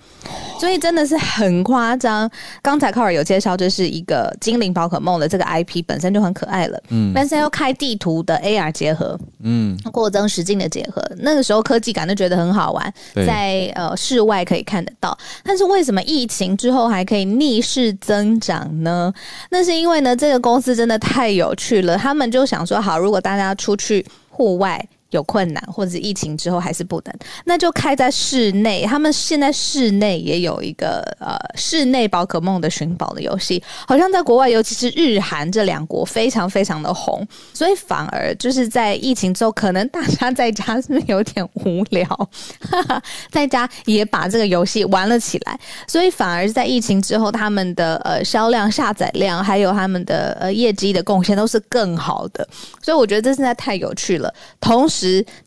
[0.58, 2.30] 所以真的是很夸张。
[2.62, 12.94] 刚才靠尔有介绍，这是一个精灵宝可梦的这个 IP 本身就很可爱了，嗯，但是要开地图的 AR 结合，嗯，过增实境的结合，那个时候科技感就觉得很好玩，
[13.26, 15.16] 在呃室外可以看得到。
[15.42, 19.12] 但是为什么疫情之后还可以逆势增长呢？
[19.50, 24.88] 那是因为呢，这个公司真的太有趣了，他们就想说，好，如果大家出去户外。
[25.10, 27.14] 有困难，或者疫情之后还是不能，
[27.44, 28.84] 那就开在室内。
[28.84, 37.26] 他们现在室内也有一个呃室内宝可梦的寻宝的游戏，好像在国外，尤其是日韩这两国非常非常的红。
[37.54, 42.28] 所以反而就是在疫情之后，可能大家在家是有点无聊，
[43.30, 45.58] 在家也把这个游戏玩了起来。
[45.86, 52.46] 所以反而在疫情之后，他们的呃销量、下载量，还有他们的呃业绩的贡献都是更好的。
[52.82, 54.32] 所以我觉得这实在太有趣了。
[54.60, 54.95] 同时，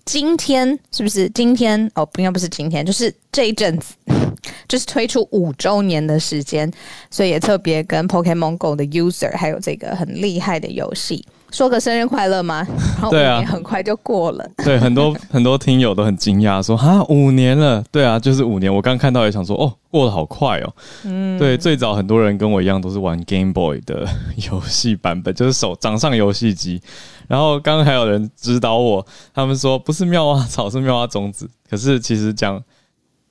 [0.05, 1.89] 今天是不是今天？
[1.95, 3.93] 哦，应该不是今天，就是这一阵子，
[4.67, 6.71] 就是推出五周年的时间，
[7.09, 11.25] 所以也特别跟 Pokemon Go 的 user 还有这个很厉害的游戏。
[11.51, 12.65] 说个生日快乐吗？
[13.09, 14.49] 对啊，很快就过了。
[14.63, 17.83] 对，很多很多听友都很惊讶，说哈五年了。
[17.91, 18.73] 对啊， 就是五年。
[18.73, 20.73] 我刚看到也想说，哦，过得好快哦。
[21.05, 24.07] 嗯，对，最早很多人跟我一样都是玩 Game Boy 的
[24.49, 26.81] 游戏版本，就是手掌上游戏机。
[27.27, 31.49] 然后刚刚还有人指导我，他们说不是妙蛙草，是妙蛙种子。
[31.69, 32.62] 可是其实讲。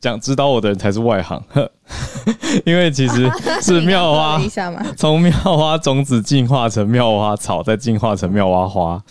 [0.00, 1.42] 讲指导我的人才是外行，
[2.64, 3.30] 因为其实
[3.60, 4.40] 是妙蛙
[4.96, 9.02] 从妙蛙种子进化成妙蛙草，再进化成妙蛙花。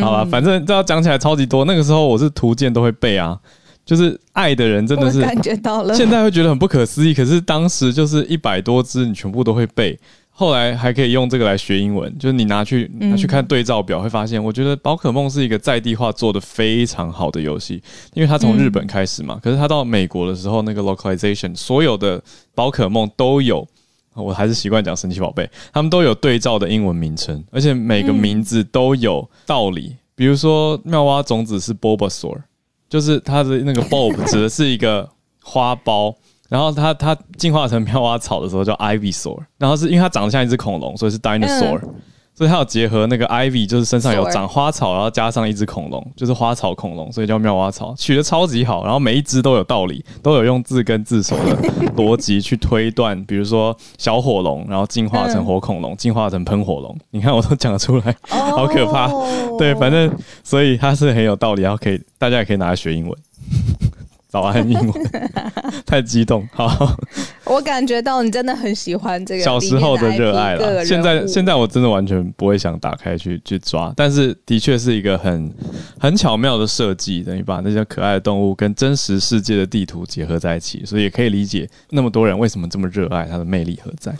[0.00, 1.64] 好吧，反正这要讲起来超级多。
[1.64, 3.38] 那个时候我是图鉴都会背啊，
[3.86, 5.94] 就是爱的人真的是感觉到了。
[5.94, 9.98] 现在会觉得很不可思议，可是当时就是一百多只，你全部都会背。
[10.36, 17.80] 后来还可以用这个来学英文，就是你拿去拿去看对照表，会发现，我觉得宝可梦是一个在地化做的非常好的游戏，
[18.14, 22.20] 因为它从日本开始嘛，可是它到美国的时候，那个 localization 所有的
[22.52, 23.64] 宝可梦都有，
[24.14, 32.38] 我还是习惯讲神奇宝贝，他们都有对照的英文名称，而且每个名字都有道理，比如说妙蛙种子是 Bulbasaur，
[32.88, 35.08] 就是它的那个 Bulb 指的是一个
[35.40, 36.16] 花苞。
[36.48, 41.80] 然后它它进化成妙蛙草的时候叫 Ivysaur，然后是因为它长得像一只恐龙，所以是 Dinosaur，
[42.34, 48.84] 所以它有结合那个 Ivy，就是身上有长花草，然后加上一只恐龙，就是花草恐龙，所以叫妙蛙草，取得超级好。
[48.84, 51.56] 然后每一只都有道理，都有用字根字首的
[51.96, 59.08] 逻辑去推断，比如说小火龙，然后进化成火恐龙，进化成喷火龙，你看我都讲得出来，好可怕。
[59.56, 63.18] 对，反正所以它是很有道理，然后可以大家也可以拿来学英文。
[64.34, 64.92] 早安英文，
[65.86, 66.44] 太激动。
[66.52, 66.68] 好，
[67.44, 70.84] 我感觉到你真的很喜欢这个小时候的热爱了。
[70.84, 75.48] 现在现在我真的完全不会想打开去去抓，但是的确是一个很
[76.00, 84.12] 很巧妙的设计，等于把那些可爱的动物跟真实世界的地图结合在一起，所以也可以理解那么多人为什么这么热爱它的魅力何在。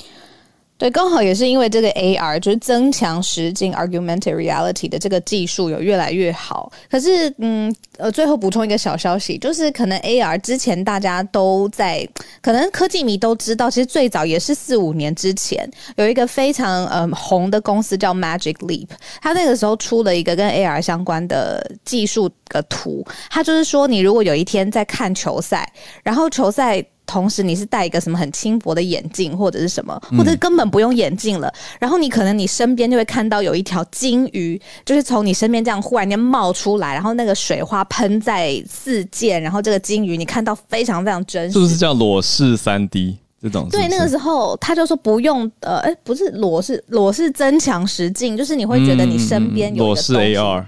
[0.77, 6.71] 对，刚好也是因为这个 AR 就是增强实境 （augmented reality） 的这个技术有越来越好。
[6.91, 12.07] 可是，嗯，呃，最后补充一个小消息，就是可能 AR 之前大家都在，
[12.43, 18.89] 可能科技迷都知道，其实最早也是四五年之前有一个非常呃红的公司叫 Magic Leap，
[19.23, 26.85] 它那个时候出了一个跟 AR 相关的技术的图，它就是说，你如果有一天在看球赛，然后球赛。
[27.07, 31.53] 同时，你是戴一个什么很轻薄的眼镜，或者是什么，或者根本不用眼镜了。
[31.79, 41.53] 然后你可能你身边就会看到有一条金鱼，就是从你身边这样忽然间冒出来，然后那个水花喷在四溅，然后这个金鱼你看到非常非常真实。
[41.53, 43.69] 是不是叫裸视三 D 这种？
[43.71, 50.65] 对，那个时候他就说不用，呃，哎，不是裸视，裸视增强实境，就是你会觉得你身边有裸视 AR。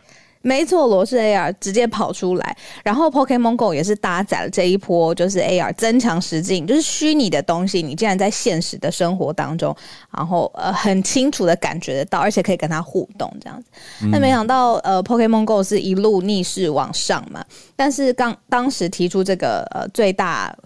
[0.46, 9.76] 没错，罗氏 AR 直接跑出来，然后 Pokemon Go 也是搭载了这一波，就是 AR 增强实境，就是虚拟的东西，你竟然在现实的生活当中，
[10.16, 13.68] 然后呃很清楚的感觉得到，而且可以跟它互动这样子。
[14.12, 20.56] 那没想到呃 Pokemon Go 是一路逆势往上嘛，但是刚当时提出这个呃最大。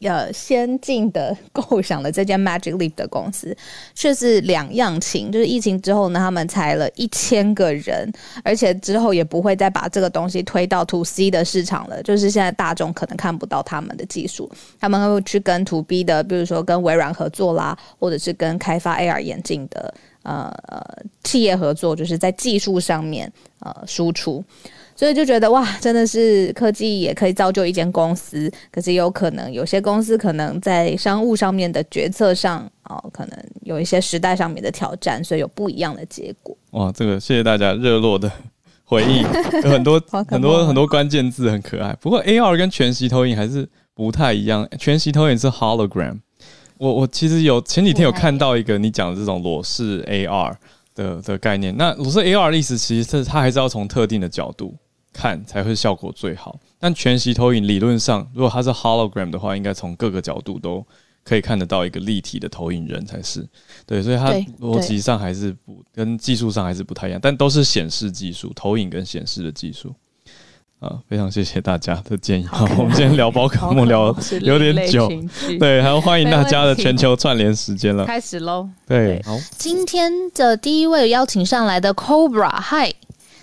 [0.00, 3.56] 呃，先进的构想的这间 Magic Leap 的公司，
[3.94, 5.32] 却是两样情。
[5.32, 8.08] 就是疫情之后呢，他们裁了一千个人，
[8.44, 12.00] 而且之后也不会再把这个东西推到 To C 的市场了。
[12.04, 20.80] 就是现在大众可能看不到他们的技术，他们会去跟 To B 的，比如说跟微软合作啦，或者是跟开发 AR 眼镜的呃呃
[21.24, 24.44] 企业合作，就是在技术上面呃输出。
[24.98, 36.56] 所以就觉得哇，真的是科技也可以造就一间公司，可是有可能有些公司可能在商务上面的决策上哦，可能有一些时代上面的挑战，所以有不一样的结果。
[36.72, 38.28] 哇，这个谢谢大家热络的
[38.82, 39.22] 回应，
[39.62, 41.96] 有很多很多很多关键字很可爱。
[42.00, 46.18] 不过 AR 跟全息投影还是不太一样，全息投影是 hologram。
[46.76, 50.56] 我我其实有前几天有看到一个你讲的这种裸视 AR
[50.96, 54.74] 的的概念，那裸视 AR 的意思其实是它还是要从特定的角度。
[55.18, 60.86] 看才会效果最好，但全息投影理论上，如果它是 hologram 的话，应该从各个角度都
[61.24, 63.44] 可以看得到一个立体的投影人才是。
[63.84, 69.92] 对，所以它逻辑上还是不跟技术上还是不太一样，但都是显示技术，投影跟显示的技术。
[70.78, 72.46] 啊，非常谢谢大家的建议。
[72.46, 75.10] 好， 我们今天聊宝可梦聊 有点久，
[75.58, 78.68] 对，还要欢迎大家的全球串联时间了，开始喽。
[78.86, 82.94] 对，好，今天的第一位邀请上来的 Cobra，嗨，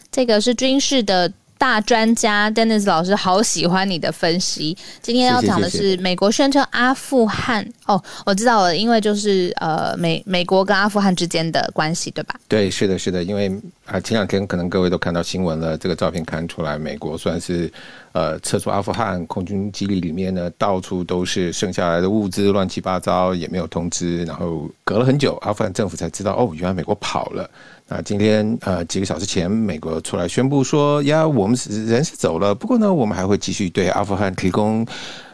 [0.09, 1.33] 这个是军事的。
[1.57, 4.75] 大专家 Dennis 老师，好喜欢你的分析。
[5.01, 12.35] 今天要讲的是美国宣称阿富汗哦，我知道了，因为就是呃美美国跟阿富汗之间的关系，对吧？
[12.47, 13.49] 对，是的，是的，因为
[13.85, 17.71] 啊，前两天可能各位都看到新闻了，这个照片看出来，美国算是
[18.11, 27.49] 呃撤出阿富汗空军基地里面呢，到处都是剩下来的物资，乱七八糟，也没有通知，然后隔了很久，阿富汗政府才知道，哦，原来美国跑了。
[27.87, 34.85] 那今天呃几个小时前，美国出来宣布说，呀，我们是人是走了，不过呢，我们还会继续对阿富汗提供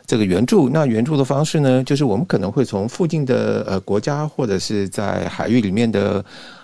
[0.06, 0.70] 这个援助。
[0.70, 6.24] 那援助的方式呢，就是我们可能会从附近的呃国家或者是在海域里面的。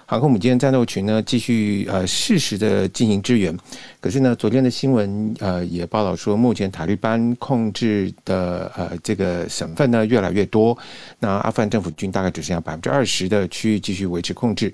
[0.10, 3.54] 航空母舰战斗群呢，继续呃适时的进行支援。
[4.00, 10.78] 可是呢，昨天的新闻呃也报道说，目前塔利班控制的呃这个省份呢越来越多，
[11.20, 14.74] 那阿富汗政府军大概只剩下百分之二十的区域继续维持控制。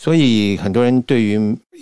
[0.00, 1.32] 所以很多人对于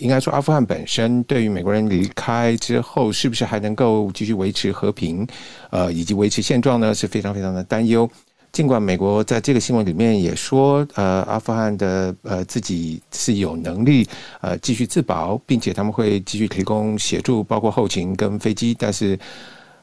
[0.01, 5.27] 应该说阿富汗本身，对于美国人离开之后是不是还能够继续维持和平，
[5.69, 8.11] 呃以及维持现状呢，是非常非常的担忧。
[8.53, 14.09] 尽管美国在这个新闻里面也说，呃，阿富汗的呃自己是有能力
[14.41, 18.75] 呃继续自保，并且他们会继续提供协助，包括后勤跟飞机。
[18.79, 19.19] 但是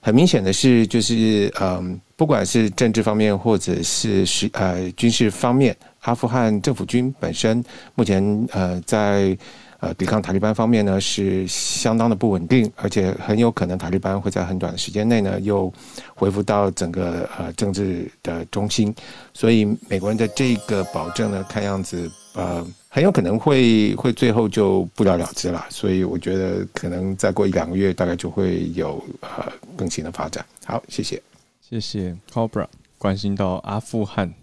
[0.02, 7.64] 很明显的是，就是嗯，不管是政治方面或者是是呃军事方面，阿富汗政府军本身
[7.96, 9.38] 目前呃在。
[9.84, 15.70] 呃，抵抗塔利班方面呢是相当的不稳定，而且很有可能塔利班会在很短的时间内呢又
[16.16, 18.96] 恢复到整个呃政治的中心，
[19.34, 30.46] 所以美国人的这个保证呢，看样子呃很有可能会会最后就不了了之了，所以我觉得可能再过一两个月，大概就会有呃更新的发展。
[30.64, 31.22] 好，谢谢，
[31.60, 34.34] 谢谢 Cobra 关心到阿富汗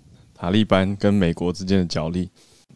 [0.40, 2.30] 塔利班跟美国之间的角力，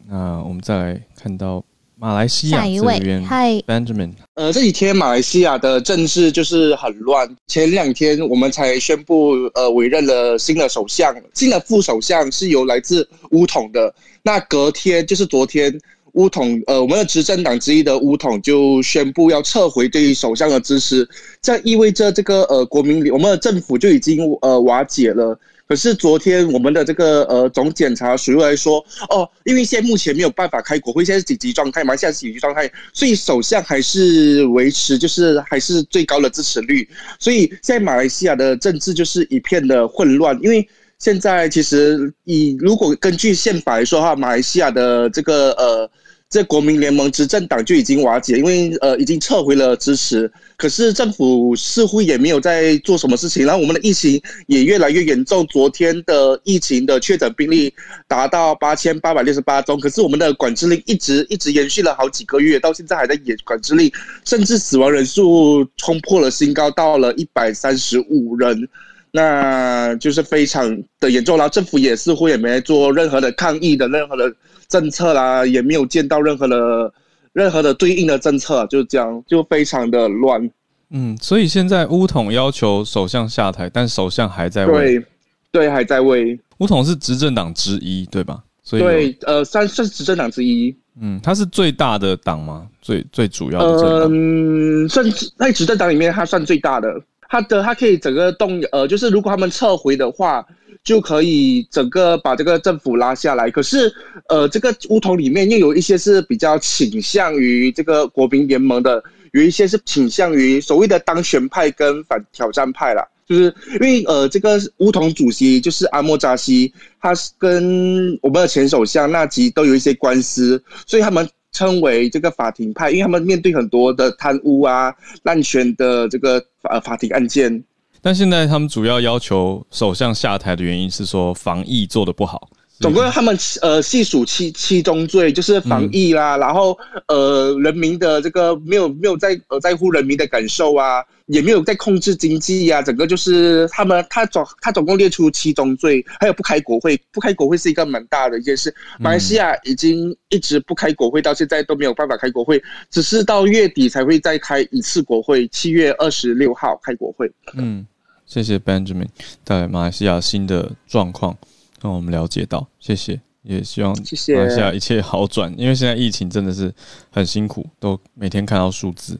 [0.07, 1.63] 那我们再来看到。
[1.97, 4.11] 马来西亚这边，嗨，Benjamin。
[4.33, 7.25] 呃，这几天马来西亚的政治就是很乱。
[7.47, 13.95] 前两天我们才宣布，呃，委任了新的首相，新的副首相是由来自乌统的。
[14.23, 15.73] 那隔天就是昨天，
[16.11, 21.07] 乌统，呃，我们的执政党之一的乌统就宣布要撤回对于首相的支持，
[21.41, 25.39] 这意味着这个呃国民我们的政府就已经呃瓦解了。
[25.67, 28.77] 可是昨天我们的这个呃总检察署来说，
[29.09, 36.87] 哦，因为现在目前没有办法开国会，现在是紧急状态嘛，现在是紧急状态，所以首相还是维持就是还是最高的支持率，
[37.19, 40.67] 所以现在马来西亚的政治就是一片的混乱，因为
[40.99, 45.89] 现在其实以如果根据宪法来说的话，马来西亚的这个呃。
[46.27, 50.29] 这国民联盟执政党就已经瓦解，因为呃已经撤回了支持。
[50.57, 55.45] 可是政府似乎也没有在做什么事情，然后我们的疫情也越来越严重。
[55.47, 57.73] 昨天的疫情的确诊病例
[58.07, 63.89] 达到八千八百六十八宗，可是我们的管制令一直一直延续了好几个月，到现在还在延管制令，
[64.25, 68.67] 甚至死亡人数冲破了新高，到了一百三十五人，
[69.11, 71.37] 那就是非常的严重。
[71.37, 74.33] 然后政府也似乎也没做任何的抗议的任何的。
[74.67, 76.93] 政策啦，也没有见到任何的、
[77.33, 80.49] 任何的对应的政策，就是这样，就非常的乱。
[80.89, 85.05] 嗯，所以现在乌统要求首相下台，但首相还在位，对，
[85.51, 86.39] 对，还在位。
[86.59, 88.43] 乌统是执政党之一，对吧？
[88.63, 90.75] 所以对，呃，算算是执政党之一。
[91.01, 92.67] 嗯，他是最大的党吗？
[92.81, 95.05] 最最主要的嗯，算
[95.37, 96.87] 在执政党里面，他算最大的。
[97.27, 100.45] 他的他可以整个动，呃，就是如果他们撤回的话。
[100.85, 103.49] 就可以整个把这个政府拉下来。
[103.49, 103.91] 可是，
[104.29, 113.05] 呃，这个乌统里面又有一些是比较倾向于这个国民联盟的，有一些是倾向于所谓的当选派跟反挑战派啦。
[113.27, 116.71] 就是因为呃，这个乌统主席就是阿莫扎西，
[117.01, 124.93] 他是跟我们的前首相纳吉都有一些官司，所以他们称为这个法庭派，因为他们面对很多的贪污啊、
[125.23, 127.63] 滥权的这个呃法庭案件。
[128.05, 132.51] 但现在他们主要要求首相下台的原因是说防疫做的不好。
[132.79, 148.71] 总归他们呃细数七七宗罪，就是防疫啦，然后呃人民的这个没有没有在呃在乎人民的感受啊，也没有在控制经济呀，整个就是他们他总他总共列出七宗罪，还有不开国会，不开国会是一个蛮大的一件事。
[148.99, 157.27] 马来西亚已经一直不开国会，到现在都没有办法开国会，只是到月底才会再开一次国会，七月二十六号开国会。
[157.55, 157.83] 嗯。
[158.25, 159.07] 谢谢 Benjamin
[159.43, 161.37] 在马来西亚新的状况，
[161.81, 162.67] 让我们了解到。
[162.79, 165.53] 谢谢，也希望马来西亚一切好转。
[165.57, 166.73] 因为现在疫情真的是
[167.11, 169.19] 很辛苦，都每天看到数字。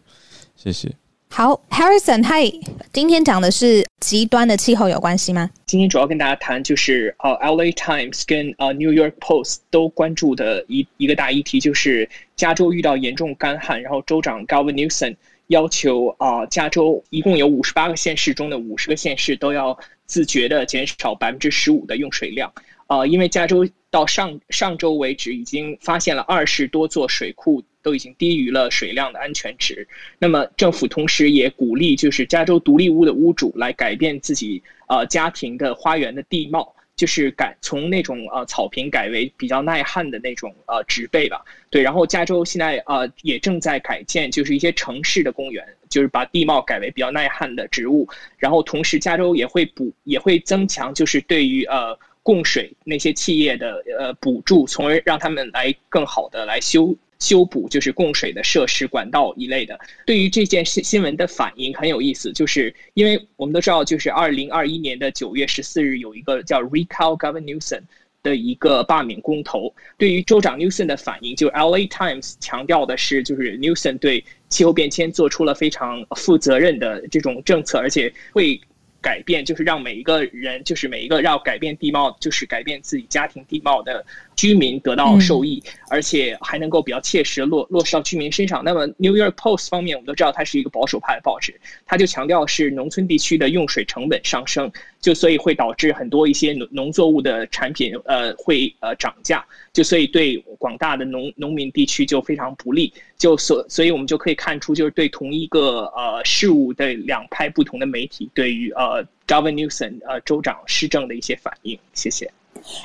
[0.56, 0.91] 谢谢。
[1.30, 2.50] 好，Harrison，嗨，
[2.94, 5.50] 今天讲的是极端的气候有关系吗？
[5.65, 15.15] 今天主要跟大家谈就是呃，LA Times 跟呃 New York Post 都关注的一一个大议题，就是加州遇到严重干旱，然后州长 Gavin Newsom。
[15.47, 22.51] 要求啊，加州一共有五十八个县市中的五十个县市都要自觉的减少百分之十五的用水量
[22.88, 29.88] 呃，因为加州到上上周为止已经发现了二十多座水库都已经低于了水量的安全值。
[30.19, 36.75] 那么政府同时也鼓励就是加州独立屋的屋主来改变自己呃家庭的花园的地貌。
[36.96, 41.81] 就是改从那种呃草坪改为比较耐旱的那种呃植被吧，对。
[41.81, 48.08] 然后加州现在呃也正在改建，就是一些城市的公园，就是把地貌改为比较耐旱的植物。
[48.37, 56.96] 然后同时加州也会补也会增强，就是对于呃供水那些企业的呃补助，从而让他们来更好的来修。
[57.20, 59.80] 修补就是供水的设施、管道一类的。
[60.06, 67.82] 对于这件新新闻的反应很有意思，就是因为我们都知道，就是二零二一年的九月十四日有一个叫 Recall Governor Newsom
[68.24, 69.74] 的一个罢免公投。
[69.98, 78.60] 对于州长 Newsom 的反应，就 LA Times 强调的是，就是 Newsom 对气候变迁做出了非常负责任的这种政策，而且会。
[79.02, 84.04] 改变就是让每一个人，就是每一个要改变地貌，就是改变自己家庭地貌的
[84.36, 88.63] 居民得到受益，而且还能够比较切实落落实到居民身上。
[88.63, 102.94] 那么 New York Post 方面，我们都知道它是一个保守派的报纸，它就强调是农村地区的用水成本上升，就所以会导致很多一些农农作物的产品呃会呃涨价，就所以对广大的农农民地区就非常不利。
[103.17, 109.06] 就所所以我们就可以看出，就是对同一个呃事物的两派不同的媒体对于呃。
[109.27, 112.31] Governor Newsom，呃，州长施政的一些反应，谢谢。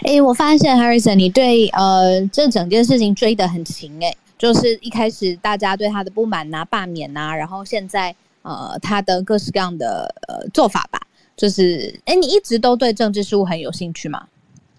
[0.02, 11.00] 哎，我发现 Harrison，你对呃这整件事情追得很勤，哎，就是一开始大家对他的不满呐、罢免呐，然后现在呃他的各式各样的呃做法吧，
[11.36, 14.26] 就是哎，你一直都对政治事务很有兴趣吗？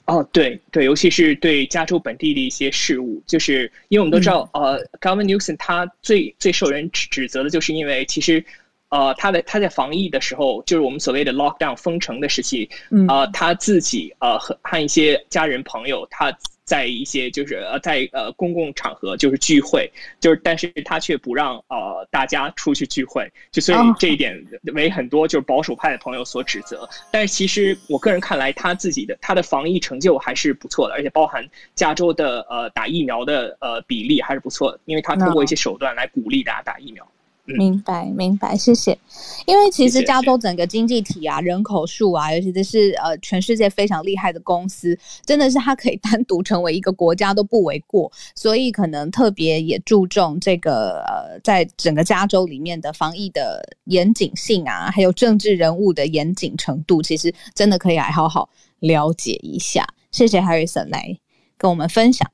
[0.06, 8.43] 哦，对对，尤其是对加州本地的一些事务，就是因为我们都知道，呃，Governor Newsom 他最最受人指指责的就是因为其实。
[8.91, 12.69] 呃，他的他在防疫的时候，就是我们所谓的 lockdown 封城的时期，
[13.07, 19.89] 呃，他自己呃和和一些家人朋友，他在一些就是呃在呃公共场合就是聚会，
[20.19, 26.87] 就是但是他却不让呃大家出去聚会，就所以这一点为很多就是保守派的朋友所指责。
[27.11, 37.07] 但是其实我个人看来，他自己的他的防疫成就还是不错的，而且包含加州的呃打疫苗的呃比例还是不错的，因为他通过一些手段来鼓励大家打疫苗。
[37.45, 38.97] 明白，明白，谢谢。
[39.45, 48.11] 因为其实加州整个经济体啊，人口数啊，尤其这是呃，全世界非常厉害的公司，真的是它可以 单独成为一个国家都不为过。
[48.35, 59.85] 所以可能特别也注重这个呃，在整个加州里面的防疫的严谨性啊，还有政治人物的严谨程度，其实真的可以来好好了解一下。
[60.11, 61.17] 谢谢 Harrison 来
[61.57, 62.29] 跟我们分享。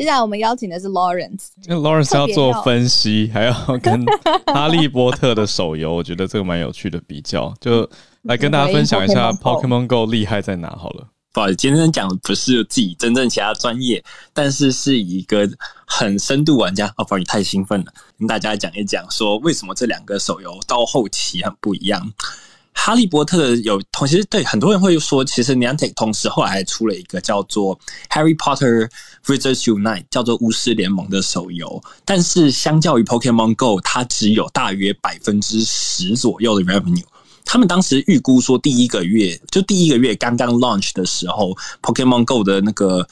[0.00, 4.02] 接下来我们邀请的是 Lawrence，因为 Lawrence 要做分析，还要跟
[4.50, 7.86] 哈利波特的手游，我觉得这个蛮有趣的比较，就
[8.22, 11.06] 来跟大家分享一下 Pokemon Go 厉害在哪好了。
[11.34, 15.46] 不好意思，今天讲的不是自己真正其他专业，但是是一个
[15.84, 16.86] 很深度玩家。
[16.96, 22.10] 哦，不好意思，太兴奋了，跟大家讲一讲，说为什么这两个手游到后期很不一样。
[22.72, 28.88] 哈利波特有同，其实对很多人会说，其实 Niantic 同时后来还出了一个叫做 Harry Potter
[29.26, 31.82] Wizards Unite，叫做巫师联盟的手游。
[32.04, 37.04] 但是相较于 Pokemon Go，它只有大约百分之十左右的 revenue。
[37.44, 43.06] 他们当时预估说，第一个月就第一个月刚刚 launch 的时候，Pokemon Go 的那个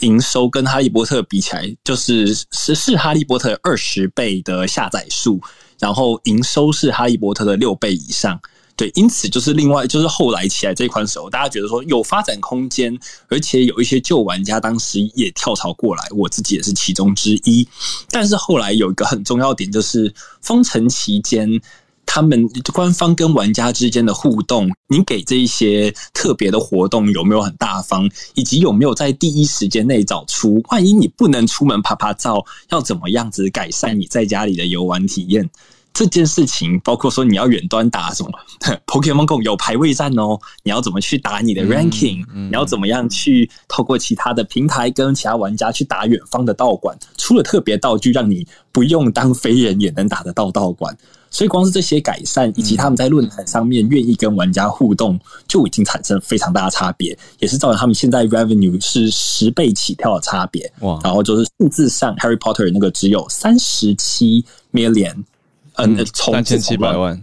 [0.00, 5.40] 营收跟哈利波特比起来，就是是是哈利波特二十倍的下载数，
[5.78, 8.40] 然后营收是哈利波特的六倍以上。
[8.74, 12.98] 对，因此就是另外就是后来起来这款手，大家觉得说有发展空间，
[13.28, 17.68] 而且有一些旧玩家当时也跳槽过来，我自己也是其中之一。
[18.10, 21.60] 但是后来有一个很重要点，就是封城期间，
[22.06, 35.48] 他们官方跟玩家之间的互动，你给这一些特别的活动有没有很大方，以及有没有在第一时间内找出，万一你不能出门拍拍照，要怎么样子改善你在家里的游玩体验？
[35.94, 38.30] 这件事情包括说你要远端打什么
[38.86, 42.24] Pokemon Go 有排位战哦，你要怎么去打你的 ranking？
[42.34, 46.96] 你要怎么样去透过其他的平台跟其他玩家去打远方的道馆？
[47.18, 50.96] 出了特别道具让你不用当飞人也能打得到道馆。
[51.30, 55.18] 所以光是这些改善，以及他们在论坛上面愿意跟玩家互动，
[55.48, 60.70] 就已经产生非常大的差别，也是造成他们现在 revenue 是十倍起跳的差别。
[60.80, 61.00] 哇！
[61.02, 65.24] 然后就是数字上 Harry Potter 那个只有三十七 million。
[65.76, 67.20] 嗯，三千七百万，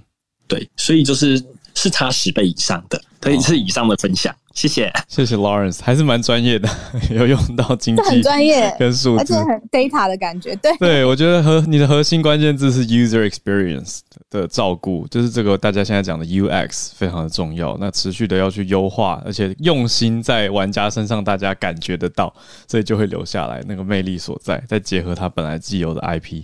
[0.48, 1.44] 对，所以就是
[1.76, 3.02] 是差十倍以上的。
[3.22, 6.70] 所以是以上的分享，谢谢，谢谢 Lawrence，还是蛮专业的，
[7.12, 10.56] 有用到经济，很专业跟数字，而且很 data 的感觉。
[10.56, 17.76] 对，对我觉得核你的核心关键字是 user experience 的照顾，就是这个大家现在讲的 UX 非常的重要。
[17.78, 22.34] 那持续的要去优化，而且用心在玩家身上，大家感觉得到，
[22.70, 24.64] 所以就会留下来那个魅力所在。
[24.66, 26.42] 再结合它本来既有的 IP。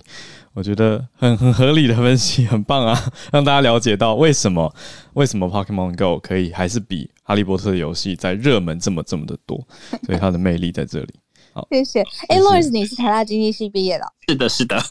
[0.55, 2.97] 我觉得很很合理的分析，很棒啊！
[3.29, 4.73] 让大家了解到为什么
[5.13, 9.57] 为什么 Pokemon Go 可以还是比哈利波特的游戏在热门这么这么的多，
[10.07, 11.13] 所以它的魅力在这里。
[11.51, 12.01] 好，谢谢。
[12.29, 14.05] 哎，Louis，你是台大经济系毕业的？
[14.27, 14.81] 是的，是的。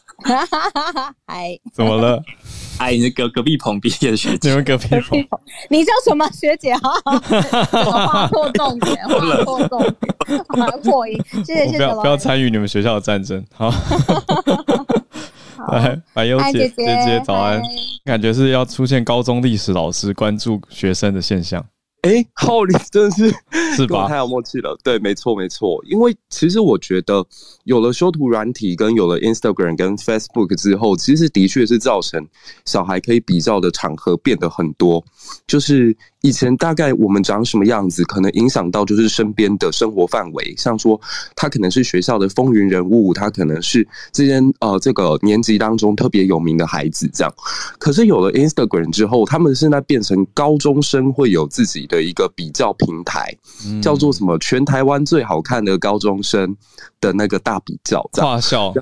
[1.26, 2.22] 嗨，怎么了？
[2.78, 5.26] 哎，你是隔壁棚毕业的学姐，你们隔壁棚？
[5.70, 6.74] 你叫什么学姐？
[6.76, 6.92] 哈，
[7.84, 11.18] 划破重点，划破重点，破音。
[11.44, 11.76] 谢谢谢谢。
[11.78, 13.42] 不要不要参与你们学校的战争。
[13.54, 13.72] 好。
[15.72, 17.60] 来，白优姐姐姐早安，
[18.04, 21.64] 感觉是要出现高中历史老师关注学生的现象。
[22.04, 23.34] 哎，浩林真的是
[23.76, 24.06] 是吧？
[24.06, 24.78] 太有默契了。
[24.84, 25.82] 对，没错没错。
[25.88, 27.24] 因为其实我觉得
[27.64, 32.26] 有了修图软体，跟有了 Instagram 跟 Facebook 之后，其实的确是造成
[32.66, 35.02] 小孩可以比较的场合变得很多，
[35.46, 35.96] 就是。
[36.24, 40.54] 以前大概我们长什么样子，可能影响到就是身边的生活范围。
[40.56, 40.98] 像说
[41.36, 47.34] 他可能是学校的风云人物，他可能是这间呃这个年级当中特别有名的孩子这样。
[47.78, 53.36] 可是有了 Instagram 之后，他们现在变成高中生会有自己的一个比较平台，
[53.82, 56.56] 叫做什么全台湾最好看的高中生
[57.00, 58.74] 的那个大比较，跨校。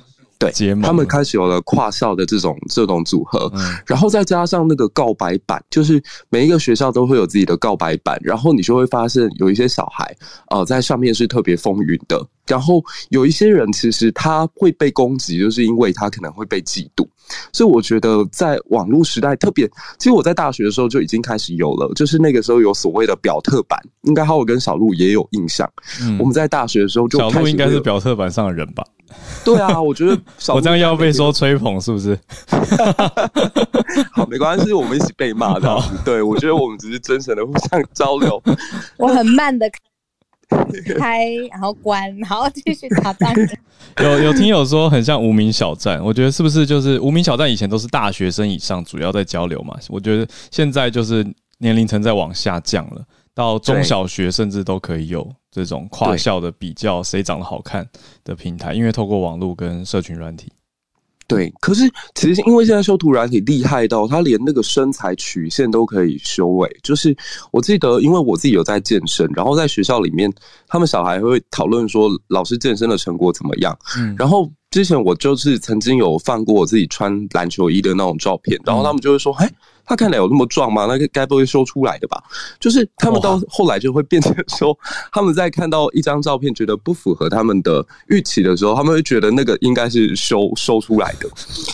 [0.51, 3.51] 对，他们开始有了跨校的这种 这种组合，
[3.87, 10.15] 然后再加上那个告白板，就是每一个学校都会有自己的告白板，然后你就会发现有一些小孩，
[10.51, 17.07] 呃，在上面是特别风云的，然后有一些人其实他会被攻击，就是因为他可能会被嫉妒，
[17.53, 19.67] 所以我觉得在网络时代，特别
[19.99, 25.71] 其实我在大学的时候就已经开始有了，就是那个时候有所谓的表特版，应该我跟小鹿也有印象，
[26.19, 28.85] 我们在大学的时候就小鹿应该是表特版上的人吧。
[29.45, 30.19] 对啊，我觉得
[30.55, 32.19] 我这样要被说吹捧是不是？
[34.13, 35.83] 好，没关系，我们一起被骂的。
[36.05, 38.43] 对，我觉得我们只是真诚的互相交流。
[38.97, 39.71] 我很慢的
[40.99, 43.35] 开，然后关，然后继续打蛋。
[43.99, 49.77] 有有听友说很像无名小站，我觉得是不是就是无名小站以前都是大学生以上主要在交流嘛？
[49.89, 51.27] 我觉得现在就是
[51.59, 53.05] 年龄层在往下降了。
[53.35, 57.89] 到中小学甚至都可以有这种跨校的比较，谁长得好看
[58.25, 60.53] 的平台，因为透过网络跟社群软体。
[61.29, 66.77] 对，可是其实因为现在修图软体厉害到，他连那个身材曲线都可以修诶。
[66.83, 67.17] 就是
[67.53, 70.31] 我记得，因为我自己有在健身，然后在学校里面，
[70.69, 73.75] 他们小孩会讨论说老师健身的成果怎么样。
[73.97, 79.51] 嗯，然后之前我就是曾经有放过我自己穿篮球衣的那种照片，然后他们就会说，哎。
[79.85, 80.87] 他看起来有那么壮吗？
[80.87, 82.23] 那个该不会修出来的吧？
[82.61, 84.77] 就是他们到后来就会变成说，
[85.13, 91.29] 他们在看到一张照片觉得不符合他们的预期的时候，他们会觉得那个应该是修修出来的。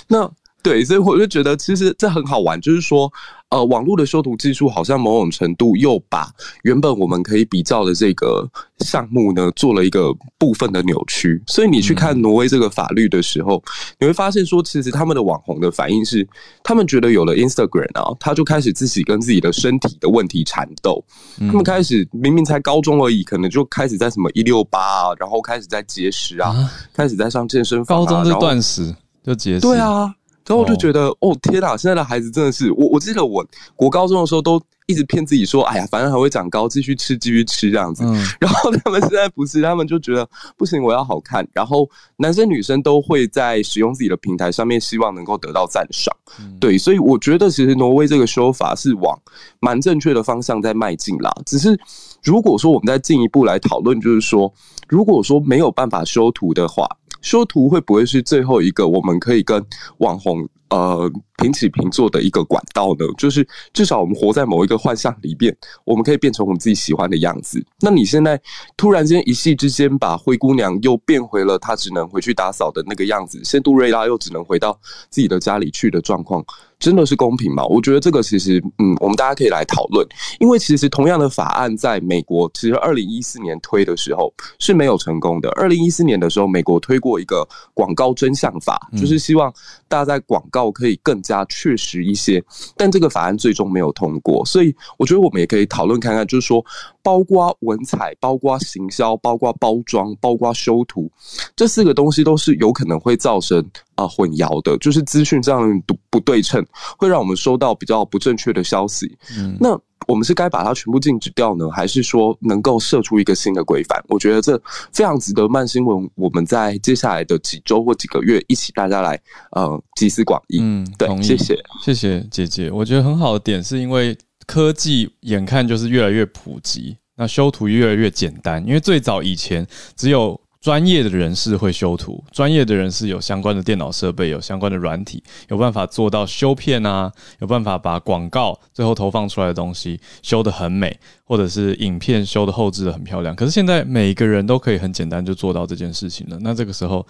[0.09, 0.31] 那
[0.63, 3.13] 对，所以我就觉得其实这很好玩，就是说。
[3.51, 6.31] 呃，网络的修图技术好像某种程度又把
[6.65, 8.47] 原本我们可以比较的这个
[8.81, 11.43] 项目呢，做了一个部分的扭曲。
[11.47, 13.63] 所以你去看挪威这个法律的时候，
[13.99, 16.29] 你会发现说，其实他们的网红的反应是，
[16.63, 21.03] 他们觉得有了 Instagram 啊，他就开始自己跟自己的身体的问题缠斗。
[21.39, 26.55] 他们开始明明才高中而已，可能就开始在什么一六八啊，然后开始在节食啊，
[26.93, 28.95] 开始在上健身房，高中就断食
[29.25, 30.15] 就节食，对啊。
[30.49, 31.77] 然后我就觉得，哦天哪！
[31.77, 33.47] 现在的孩子真的是，我我记得我
[33.77, 38.03] 国高中的时候都一直骗自己说，哎呀，反正还会长高，继续吃，继续吃这样子。
[38.41, 40.27] 然后他们现在不是，他们就觉得
[40.57, 41.47] 不行，我要好看。
[41.53, 41.87] 然后
[42.17, 46.17] 男生女生都会在使用自己的平台上面，希望能够得到赞赏。
[46.59, 49.15] 对，所以我觉得其实挪威这个说法是往
[49.61, 51.31] 蛮正确的方向在迈进啦。
[51.45, 51.79] 只是
[52.23, 54.51] 如果说我们再进一步来讨论，就是说，
[54.89, 56.89] 如果说没有办法修图的话。
[57.29, 59.63] 修图会不会是最后一个我们可以跟
[59.99, 63.05] 网红呃平起平坐的一个管道呢？
[63.19, 65.55] 就是至少我们活在某一个幻象里边，
[65.85, 67.63] 我们可以变成我们自己喜欢的样子。
[67.81, 68.41] 那你现在
[68.79, 74.73] 突然间一夕之间把灰姑娘又变回了她只能回去打扫的那个样子，仙杜瑞拉又只能回到
[75.11, 76.43] 自己的家里去的状况。
[76.79, 77.65] 真的是公平吗？
[77.65, 80.07] 我觉得这个其实，嗯，我们大家可以来讨论。
[80.39, 85.49] 因为其实同样的法案在美国，其实二零一四年推的时候是没有成功的。
[85.51, 89.53] 二零一四年的时候，美国推过一个广告真相法，就是希望
[89.89, 92.43] 大家在广告可以更加确实一些。
[92.77, 96.65] 但这个法案最终没有通过，所以我觉得我们也可以讨论看看，就是说，
[97.09, 101.11] 包括文采、包括行销、包括包装、包括修图，
[101.57, 103.65] 这四个东西都是有可能会造成。
[103.95, 106.65] 啊，混淆的，就是资讯这样不不对称，
[106.97, 109.19] 会让我们收到比较不正确的消息。
[109.37, 114.01] 嗯那我们是该把它全部禁止掉呢，还是说能够设出一个新的规范？
[114.09, 114.57] 我觉得这
[114.93, 116.09] 非常值得慢新闻。
[116.15, 120.61] 我们在接下来的几周或几个月，一起大家来呃集思广益。
[120.61, 122.71] 嗯，对，谢谢，谢谢姐姐。
[122.71, 124.17] 我觉得很好的点是因为
[124.49, 128.67] 科技眼看就是越来越普及，那修图越来越简单。
[128.67, 143.37] 因为最早以前只有专业的人士会修图，专业的人士有相关的电脑设备，有相关的软体，有办法做到修片啊，有办法把广告最后投放出来的东西修得很美，或者是影片修的后置的很漂亮。
[143.37, 146.39] 可是现在每一个人都可以很简单就做到这件事情了。
[146.41, 147.07] 那这个时候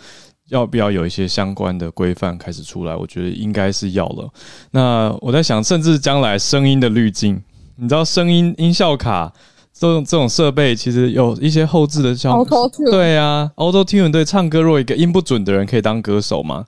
[0.48, 2.94] 要不要有一些相关的规范开始出来？
[2.94, 4.28] 我觉得应该是要了。
[4.70, 7.42] 那我在想，甚至将来声音的滤镜，
[7.76, 9.32] 你知道声音音效卡。
[9.80, 16.64] 这种这种设备其实有一些后置的效果，对啊，Auto Tune 对唱歌，若一个音不准的人可以当歌手吗？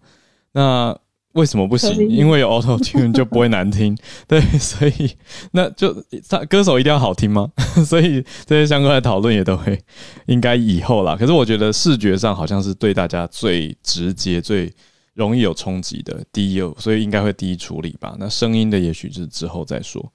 [0.52, 0.96] 那
[1.32, 2.08] 为什么不行？
[2.08, 5.16] 因为有 Auto Tune 就不会难听，对，所以
[5.52, 5.94] 那就
[6.28, 7.50] 唱歌手一定要好听吗？
[7.86, 9.78] 所以这些相关的讨论也都会
[10.26, 11.16] 应该以后啦。
[11.16, 14.72] 可是我觉得视觉上好像是对大家最直接、最
[15.14, 18.16] 容易有冲击的第一，所以应该会第一处理吧。
[18.18, 20.12] 那声音的也许是之后再说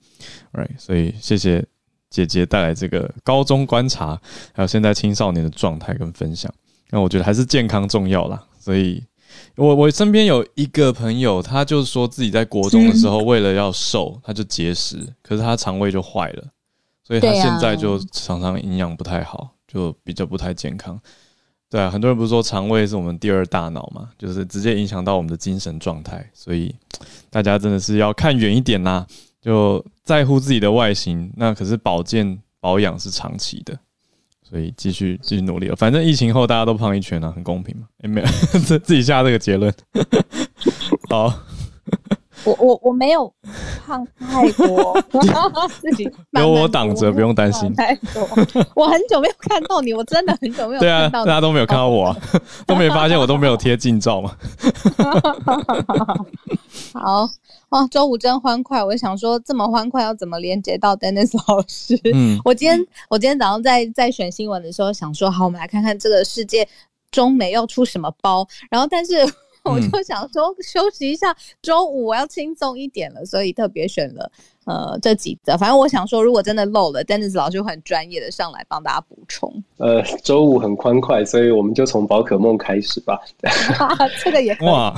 [0.54, 0.78] ，Right？
[0.78, 1.66] 所以谢谢。
[2.08, 4.18] 姐姐带来这个高中观察，
[4.54, 6.50] 还有现在青少年的状态跟分享，
[6.90, 8.42] 那我觉得还是健康重要啦。
[8.58, 9.04] 所以，
[9.56, 16.44] 我我身边有一个朋友，他就是说自己在国中的时候，为了要瘦，他就节食，可是他肠胃就坏了，
[17.04, 21.00] 所以他现在就常常营养不太好，就比较不太健康。
[21.70, 26.74] 对啊，很多人不是说肠胃是我们第二大脑嘛，就是直接影响到我们的精神状态，所以
[27.30, 29.06] 大家真的是要看远一点啦。
[29.42, 33.78] 就在乎自己的外形，那可是保健保养是长期的，
[34.48, 35.76] 所以继续继续努力了。
[35.76, 37.88] 反正疫情后大家都胖一圈了，很公平嘛？
[38.04, 39.74] 没有自 自己下这个结论。
[41.10, 41.34] 好。
[42.46, 43.32] 我我我没有
[43.86, 44.96] 胖太多，
[45.82, 47.74] 自己有我挡着，不用担心。
[47.74, 48.28] 太多，
[48.76, 52.16] 我很久没有看到你，我真的很久没有对啊，大家都没有看到我，
[52.68, 54.38] 都没发现我都没有贴近照嘛。
[56.94, 57.28] 好
[57.70, 62.00] 哇，周五真欢快，我想说这么欢快要怎么连接到 Dennis 老师？
[62.14, 62.80] 嗯，我今天
[63.10, 66.68] 我今天早上在在选新闻的时候想说，好，我们来看看这个世界
[67.12, 69.14] 中美要出什么包，然后但是。
[69.66, 74.32] 我就想说休息一下，周五我要轻松一点了，所以特别选了
[74.66, 75.58] 呃这几则。
[75.58, 79.64] 反正我想说，如果真的漏了，Dennis 老师很专业的上来帮大家补充。
[79.78, 83.20] 呃，周五很欢快，所以我们就从宝可梦开始吧。
[84.24, 84.94] 这个也哇。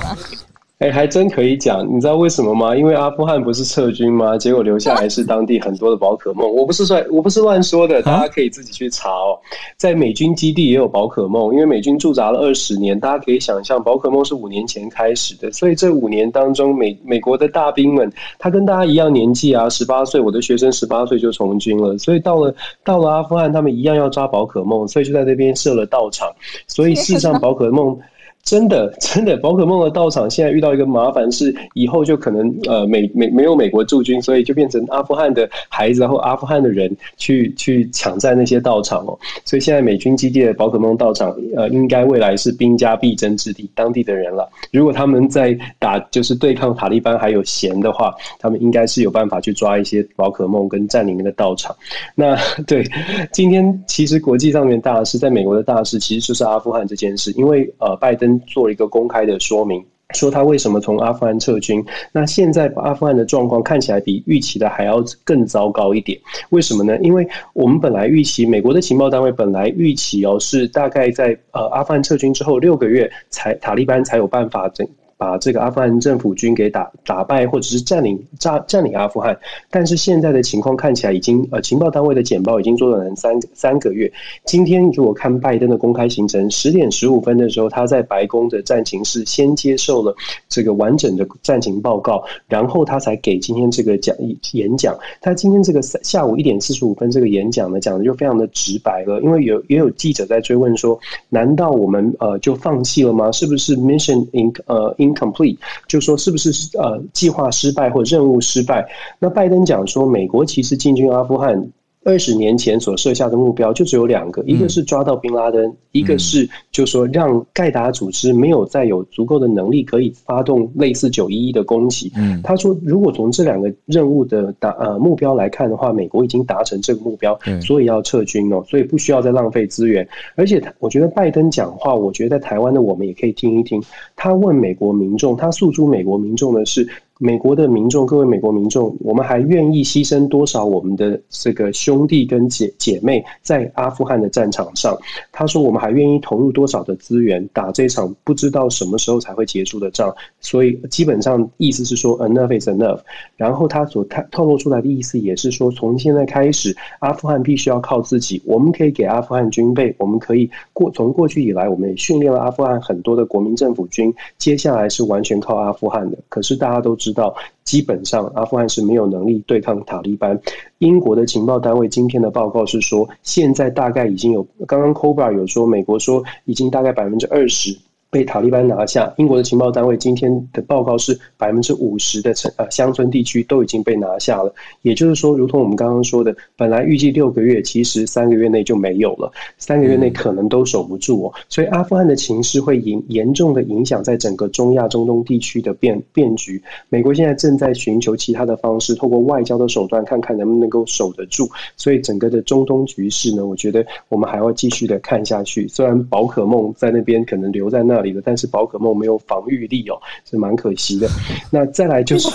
[0.78, 2.76] 哎，还真可以讲，你知道为什么吗？
[2.76, 4.38] 因为阿富汗不是撤军吗？
[4.38, 6.48] 结果留下来是当地很多的宝可梦。
[6.54, 9.36] 我不是说，我不是乱说的，大家可以自己去查哦。
[9.76, 18.08] 在美军基地也有宝可梦，因为美军驻扎了二十年，大家可以想象，宝可梦是五年前开始的，所以这五年当中，美美国的大兵们，
[18.38, 22.54] 他跟大家一样年纪啊，十八岁，我的学生十八岁就从军了，所以到了
[22.84, 26.32] 到了阿富汗，他们一样要抓宝可梦，所以就在那边设了道场。
[26.68, 27.98] 所以事实上，宝可梦。
[28.44, 39.18] 真的， 真的，宝可梦的道场现在遇到一个麻烦是，以后就可能呃美美没有美国驻军，所以就变成阿富汗的孩子或阿富汗的人去去抢占那些道场哦。
[39.44, 44.48] 所以现在美军基地的宝可梦道场，呃，应该未来是兵家必争之地，当地的人了。
[44.72, 51.76] 如果他们在打就是对抗塔利班还有闲的话，他们应该是有办法去抓一些宝可梦跟占领那个道场。
[52.14, 52.34] 那
[52.66, 52.82] 对
[53.30, 58.27] 今天其实国际上面大事，在美国的大事其实就是阿富汗这件事，因为呃拜登。
[58.40, 61.84] 做一个公开的说明，说他为什么从阿富汗撤军。
[62.12, 66.18] 那现在阿富汗的状况看起来比预期的还要更糟糕一点。
[66.50, 66.98] 为什么呢？
[66.98, 74.88] 因为我们本来预期，美国的情报单位本来预期哦，是大概在呃阿富汗撤军之后六个月，才塔利班才有办法整。
[75.18, 79.36] 把这个阿富汗政府军给打打败，或者是占领占占领阿富汗，
[79.68, 84.10] 但是现在的情况看起来已经呃情报单位的简报已经做了三三个月。
[84.46, 90.14] 今天如果看拜登的公开行程，十点十五分的时候，他在白宫的战情室先接受了
[90.48, 94.16] 这个完整的战情报告，然后他才给今天这个讲
[94.52, 94.96] 演讲。
[95.20, 100.96] 他今天这个下午一点四十五分这个演讲呢，讲的就非常的直白了，因为有也有记者在追问说，
[101.28, 103.32] 难道我们呃就放弃了吗？
[103.32, 108.88] 是不是 mission in 呃 in incomplete，就说是不是呃计划失败或任务失败？
[109.18, 111.70] 那拜登讲说，美国其实进军阿富汗。
[112.08, 122.10] 二十年前所设下的目标就只有两个，一个是抓到宾拉登，一个是就说让盖达组织没有再有足够的能力可以发动类似九一一的攻击。
[122.16, 130.08] 嗯他说，如果从这两个任务的达呃目标来看的话，美国已经达成这个目标，所以要撤军哦，所以不需要再浪费资源。
[130.34, 133.82] 而且，我觉得拜登讲话，我觉得在台湾的我们也可以听一听。
[134.16, 136.88] 他问美国民众，他诉诸美国民众的是。
[137.18, 144.96] 美国的民众，各位美国民众，我们还愿意牺牲多少我们的这个兄弟跟姐姐妹在阿富汗的战场上？
[145.32, 150.14] 他说，我们还愿意投入多少的资源打这场不知道什么时候才会结束的仗？
[150.40, 153.00] 所以基本上意思是说，enough is enough。
[153.36, 158.40] 然后他所透透露出来的意思也是说，从现在开始，阿富汗必须要靠自己。
[158.44, 166.16] 我们可以给阿富汗军备，我们可以过从过去以来，我们也训练了阿富汗很多的国民政府军，接下来是完全靠阿富汗的。
[166.28, 167.07] 可是大家都知。
[167.08, 167.34] 知道，
[167.64, 170.38] 基本上阿富汗是没有能力对抗塔利班。
[170.78, 177.76] 英国的情报单位今天的报告是说，现在大概已经有，刚刚 Cobra 有说，美国说已经大概百分之二十。
[178.10, 184.50] 被塔利班拿下，英国的情报单位今天的报告是百分之五十的城呃乡村地区都已经被拿下了。
[184.80, 191.32] 也就是说，如同我们刚刚说的，本来预计六个月，其实三个月内就没有了，三个月内可能都守不住哦。
[191.50, 196.62] 所以阿富汗的情势会严严重的影响在整个中亚中东地区的变变局。
[196.88, 201.46] 美国现在正在寻求其他的方式，透过外交的手段，看看能不能够守得住。
[201.76, 205.68] 所以整个的中东局势呢，我觉得我们还要继续的看下去。
[205.68, 207.97] 虽然宝可梦在那边可能留在那。
[207.98, 211.08] 那里的，但是宝可梦没有防御力哦，是蛮可惜的。
[211.50, 212.28] 那再来就是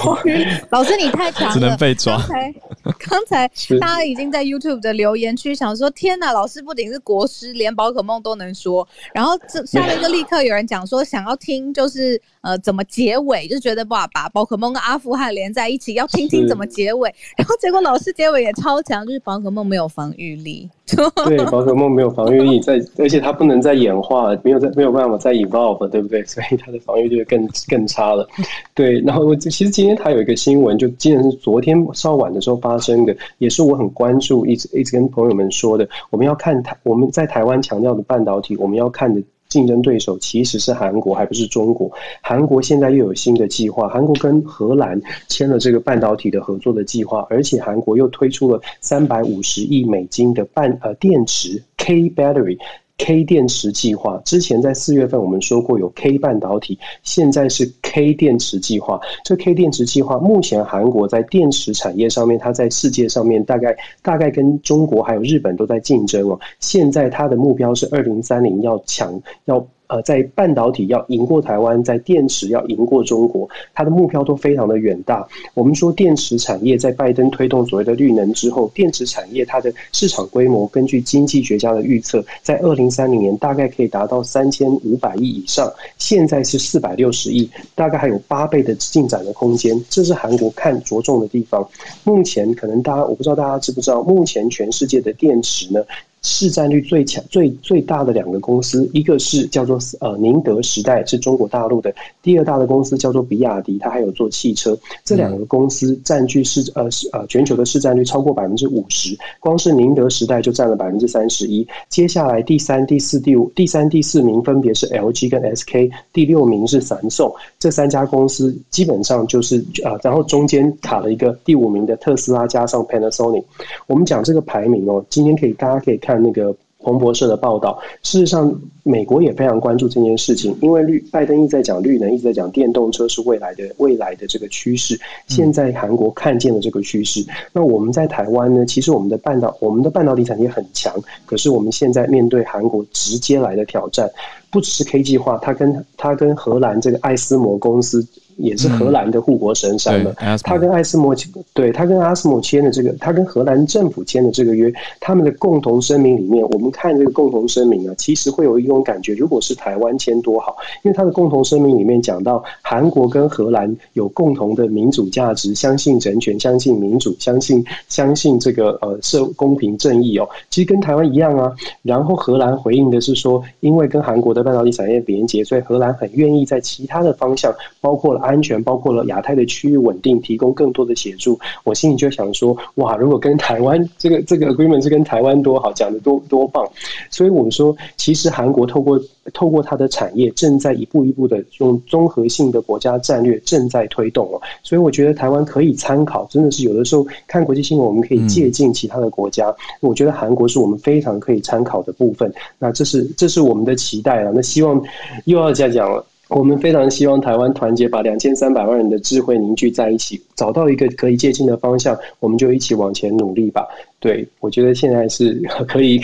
[0.70, 2.18] 老师，你太强了，只能被抓。
[2.18, 2.54] 刚才
[3.00, 3.48] 刚才
[3.80, 8.86] 大家已经在 YouTube 的留言区想说：天哪，老师不仅是国师，连宝可梦都能说。
[9.14, 17.14] 然后这下面就立刻有人讲说，想要听就是呃怎么结尾，就觉得不好把宝可梦跟阿富汗连在一起，要听听怎么结尾。
[17.38, 20.70] 然后结果老师结尾也超强，就是宝可梦没有防御力。
[20.86, 26.24] 对， 宝可梦没有防御力，在而且它不能再演化，没有在没有办法再 evolve，对不对？
[26.28, 28.28] 所以它的防御力更更差了。
[28.76, 35.88] 对，然后其实今天它有一个新闻，就竟然是昨天稍晚的时候发生的，也是我很关注，一直一直跟朋友们说的。
[36.10, 39.22] 我们要看台，我们在台湾强调的半导体，我们要看的。
[39.54, 41.92] 竞争对手其实是韩国，还不是中国。
[42.24, 52.58] 韩国现在又有新的计划，韩国跟荷兰签了这个半导体的合作的计划，而且韩国又推出了三百五十亿美金的半呃电池 K battery。
[52.98, 59.00] K 电池计划之前在四月份我们说过有 K 半导体，现在是 K 电池计划。
[59.24, 66.40] 这 K 电池计划目前韩国在电池产业上面，它在世界上面大概大概跟中国还有日本都在竞争哦。
[66.60, 69.66] 现在它的目标是二零三零要抢要。
[69.88, 75.28] 呃，在半导体要赢过台湾，在电池要赢过中国，它的目标都非常的远大。
[75.54, 89.80] 我们说电池产业在拜登推动所谓的绿能之后，电池产业它的市场规模，根据经济学家的预测，在二零三零年大概可以达到三千五百亿以上，现在是四百六十亿，大概还有八倍的进展的空间。
[89.90, 91.68] 这是韩国看着重的地方。
[92.04, 95.84] 目前可能大家我不知道大家知不知道，目前全世界的电池呢？
[96.24, 104.78] 市占率最强、最最大的两个公司，一个是叫做呃宁德时代，是中国大陆的；第二大的公司叫做比亚迪，它还有做汽车。
[105.04, 111.68] 这两个公司占据市呃呃全球的市占率超过百分之五十，光是宁德时代就占了百分之三十一。
[111.90, 117.30] 接下来第三、第四、第五、第三、第四名分别是 LG 跟 SK，第六名是三送。
[117.60, 123.44] 这三家公司基本上就是啊，然后中间卡了一个第五名的特斯拉，加上 Panasonic。
[123.88, 126.13] 我们讲这个排名哦，今天可以大家可以看。
[126.14, 128.54] 看那个彭博社的报道，事实上，
[128.84, 135.00] 美国也非常关注这件事情，因为绿拜登一直在讲绿能，一直在讲电动车是未来的未来的这个趋势。
[135.28, 138.66] 现在韩国看见了这个趋势，那我们在台湾呢？
[138.66, 140.94] 其实我们的半导我们的半导体产业很强，
[141.26, 144.12] 可是我们现在面对韩国直接来的挑战，
[144.52, 148.06] 不只是 K 计划，它跟它跟荷兰这个爱斯摩公司。
[148.38, 150.14] 也是荷兰的护国神山了。
[150.44, 151.16] 他跟艾斯摩
[151.54, 171.54] 对他跟阿斯莫签的这个，他跟荷兰政府签的这个约，他们的共同声明里面，我们看这个共同声明啊，其实会有一种感觉，如果是台湾签多好，因为他的共同声明里面讲到，韩国跟荷兰有共同的民主价值，相信人权，相信民主，相信相信这个呃社公平正义哦，其实跟台湾一样啊。
[171.84, 178.23] 然后荷兰回应的是说，因为跟韩国的半导体产业连接，所以荷兰很愿意在其他的方向，包括了。
[178.24, 181.40] 安全包括了亚太的区域稳定，提供更多的协助。
[181.64, 186.66] 我心里就想说，哇，如果跟台湾这个这个 agreement 是跟台湾多好，讲的多多棒。
[187.10, 189.00] 所以我们说，其实韩国透过
[189.34, 194.42] 透过它的产业，正在一步一步的用综合性的国家战略正在推动哦。
[194.64, 199.54] 所以我觉得台湾可以参考，真的是有的时候看国际新闻，我们可以借鉴其他的国家。
[199.82, 202.34] 我觉得韩国是我们非常可以参考的部分。
[202.58, 204.32] 那这是这是我们的期待了。
[204.34, 204.82] 那希望
[205.26, 206.06] 又要再讲了。
[206.36, 213.68] 我们非常希望台湾团结，把两千三百万人的智慧凝聚在一起，找到一个可以接近的方向，我们就一起往前努力吧。
[214.00, 216.02] 对我觉得现在是 可以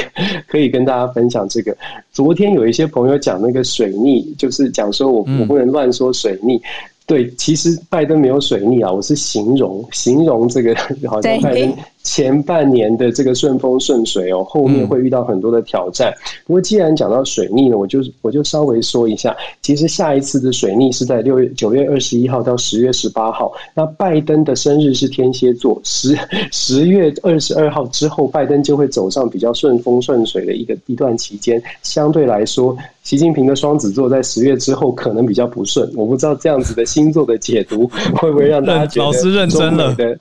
[0.47, 1.75] 可以跟大家分享这个。
[2.11, 6.61] 昨天有一些朋友讲那个水逆，就是讲说我我不能乱说水逆。
[7.10, 10.76] 对，其实拜登没有水逆啊，我是形容形容这个
[11.10, 11.74] 好像拜登。
[12.01, 16.14] 前半年的这个顺风顺水哦，后面会遇到很多的挑战。
[16.45, 23.51] 不过既然讲到水逆呢，我就我就稍微说一下，其实下一次的水逆是在六月九月二十一号到十月十八号。
[23.74, 26.18] 那拜登的生日是天蝎座，十
[26.51, 31.62] 十月二十二号之后，拜登就会走上比较顺风顺水的一个一段期间。
[31.84, 32.76] 相对来说，
[33.10, 35.91] 习近平的双子座在十月之后可能比较不顺。
[35.95, 40.16] 我不知道这样子的星座的解读会不会让大家觉得老师认真了的。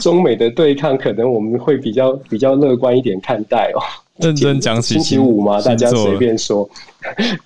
[0.00, 3.80] 中美的对抗，可能我们会比较比较乐观一点看待哦。
[4.16, 6.66] 认真讲起星期五嘛，大家随便说。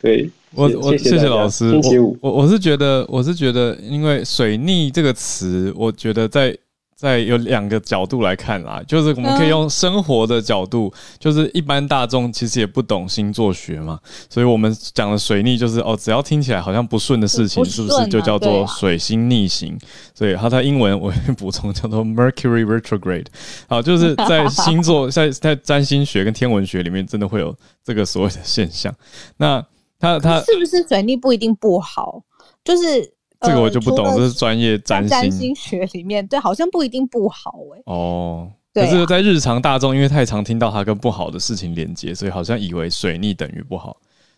[0.01, 1.69] 对，我我谢谢老师。
[1.73, 6.57] 星期五，我我是觉得，我是觉得，因为水逆这个词，我觉得在。
[7.01, 13.99] 在有两个角度来看啦，就是我们可以用生活的角度，就是一般大众其实也不懂星座学嘛，
[14.29, 19.79] 所以我们讲的水逆就是哦，只要听起来好像不顺的事情，是不是就叫做水星逆行？
[20.15, 23.29] 所以它的英文我会补充叫做 Mercury retrograde。
[23.67, 28.95] 好，就是在星座 在在占星学跟天文学里面，真的会有这个所谓的现象。
[29.39, 29.65] 那
[29.99, 32.23] 它它是不是水逆不一定不好？
[32.63, 33.15] 就是。
[33.41, 37.83] 这个我就不懂，这是专业占星学里面，对，好像不一定不好哎。
[37.87, 43.97] 哦，可是，在日常大众，因为太常听到它跟不好的事情连接，所以好像以为水逆等于不好。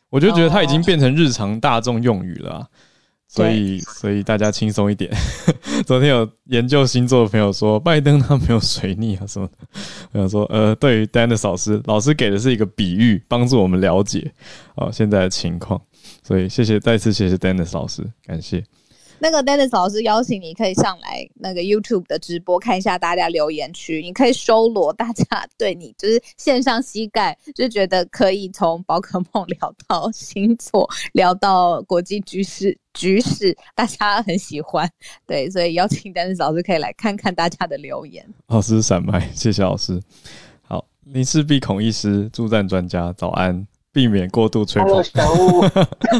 [0.08, 2.68] 我就觉得它已经变成日常大众用语了，
[3.26, 5.10] 所以，所以大家轻松一点。
[5.86, 9.54] 昨天有研究星座的朋友说，拜登他没有水逆啊什么的。
[10.12, 14.30] 我想说，呃，对于 Dennis 老师，老师给的是一个比喻，帮助我们了解
[14.76, 15.80] 哦现在的情况。
[16.22, 18.62] 所以，谢谢，再次谢谢 Dennis 老师，感谢。
[19.22, 25.24] 那个 Dennis 老师邀请你可以上来那个 YouTube 的直播看一下大家留言区，你可以收罗大家
[25.56, 34.90] 对你就是线上膝盖，就觉得可以从宝可梦聊到星座，聊到国际局势局势，大家很喜欢。
[35.24, 38.28] 对，所以邀请 Dennis 老师可以来看看大家的留言。
[38.48, 40.02] 老师闪麦，谢谢老师。
[40.62, 43.64] 好，你是鼻孔医师助战专家，早安。
[43.92, 45.02] 避免过度吹捧。
[45.04, 45.62] 小屋，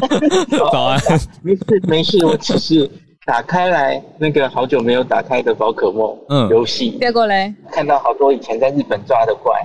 [0.71, 0.99] 早安。
[1.41, 2.89] 没事没事，我只是
[3.25, 6.15] 打开来那个好久没有打开的宝可梦
[6.49, 9.59] 游戏，结果嘞，看到好多以前在日本抓的怪，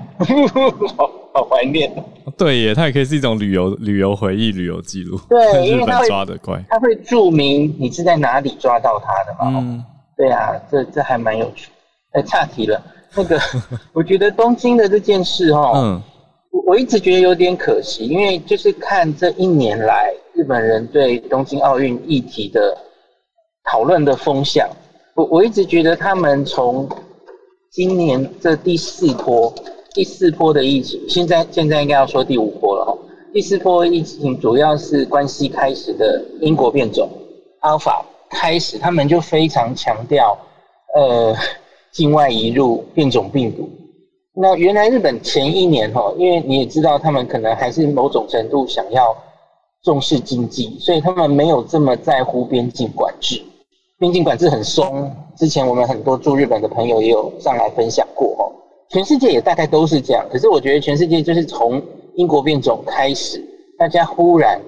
[0.97, 1.93] 好 好怀念。
[2.37, 5.19] 对耶，它也可以是一种旅游旅游回忆、旅游记录。
[5.29, 9.59] 对， 日本抓的怪，它会注明你是在哪里抓到它的嘛？
[9.61, 9.85] 嗯，
[10.17, 11.71] 对啊，这这还蛮有趣。
[12.13, 12.81] 哎，岔题了。
[13.15, 13.41] 那个，
[13.93, 16.03] 我觉得东京的这件事哈，嗯。
[16.69, 22.77] 我一直觉得有点可惜，因为就是看这一年来日本人对东京奥运议题的
[23.65, 24.69] 讨论的风向，
[25.15, 26.87] 我我一直觉得他们从
[27.71, 29.51] 今年这第四波
[29.95, 32.95] 第四波的疫情，现在现在应该要说第五波了哈。
[33.33, 37.09] 第四波疫情主要是关系开始的英国变种
[37.61, 40.37] 阿尔法开始，他们就非常强调
[40.95, 41.35] 呃
[41.93, 43.71] 境外移入变种病毒。
[44.41, 49.13] 那原来日本前一年哈，因为你也知道，他们可能还是某种程度想要
[49.83, 53.43] 重视经济，所以他们没有这么在乎边境管制。
[53.99, 58.49] 边境管制很松，之前我们很多住日本的朋友也有上来分享过哈。
[58.91, 61.83] 全世界也大概都是这样，可是我觉得全世界就是从
[62.15, 63.45] 英国变种开始，
[63.77, 64.61] 大家忽然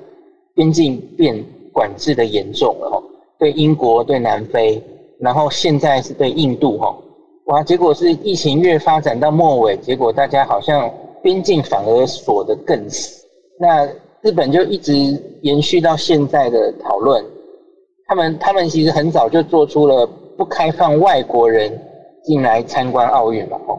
[0.53, 3.01] 边境变管制的严重了哈。
[3.39, 4.83] 对英国、对南非，
[5.21, 6.93] 然后现在是对印度哈。
[7.47, 7.63] 哇！
[7.65, 10.89] 结果是疫情越发展到末尾，结果大家好像
[11.21, 13.27] 边境反而锁得更死。
[13.59, 13.85] 那
[14.21, 14.93] 日本就一直
[15.43, 17.25] 延续到现在的讨论，
[18.07, 21.77] 他们他们其实很早就做出了不开放外国人
[22.23, 23.79] 进来参观奥运了哦。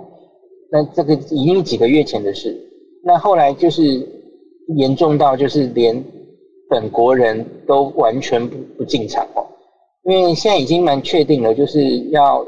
[0.70, 2.54] 那这个已经几个月前的事。
[3.06, 4.06] 那后来就是
[4.76, 6.04] 严重到就是连
[6.70, 9.46] 本国人都完全不不进场哦，
[10.04, 12.46] 因为现在已经蛮确定了，就是要。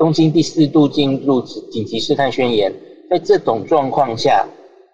[0.00, 2.72] 东京第四度进入紧急事态宣言，
[3.10, 4.48] 在这种状况下，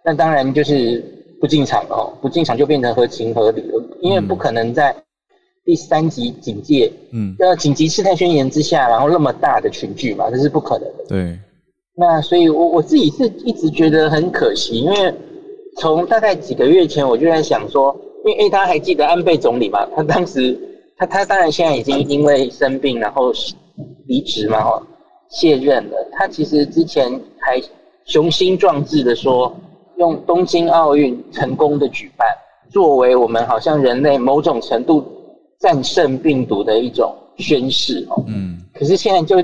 [0.05, 1.01] 那当然就是
[1.41, 4.93] 不进场哦，不进场就变成合情合理了，因为不可能在
[5.65, 11.05] 第三级警戒，嗯，要紧急事态宣言之下，然后那么大的群聚嘛，这是不可能的。
[11.09, 11.39] 对，
[11.97, 15.15] 那所以，我我自己是一直觉得很可惜，因为
[15.79, 20.59] 从大概几个月前我就在想说，因为大家还记得安倍总理嘛，他当时
[20.97, 23.33] 他他当然现在已经因为生病然后
[24.09, 24.83] 离职嘛，哈。
[25.29, 27.61] 卸任了，他其实之前还
[28.05, 29.55] 雄心壮志的说，
[29.97, 32.27] 用东京奥运成功的举办，
[32.71, 35.05] 作为我们好像人类某种程度
[35.59, 38.23] 战胜病毒的一种宣誓哦。
[38.29, 38.59] 嗯。
[38.73, 39.37] 可是现在就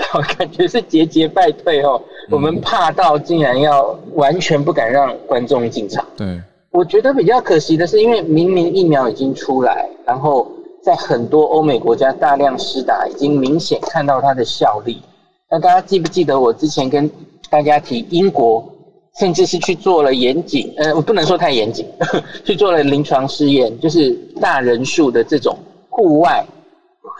[0.38, 2.00] 感觉是节节败退哦，
[2.30, 6.04] 我们怕到竟然要完全不敢让观众进场。
[6.16, 6.40] 对。
[6.72, 10.50] 我觉得比较可惜的是，因为明明疫苗已经出来，然后
[10.80, 15.02] 在很多欧美国家大量施打，已经明显看到它的效力。
[15.50, 17.10] 那大家记不记得我之前跟
[17.50, 18.64] 大家提，英国
[19.18, 21.84] 甚至是去做了严谨，呃，我不能说太严谨，
[22.46, 26.46] 去做了临床试验，就是大人数的这种户外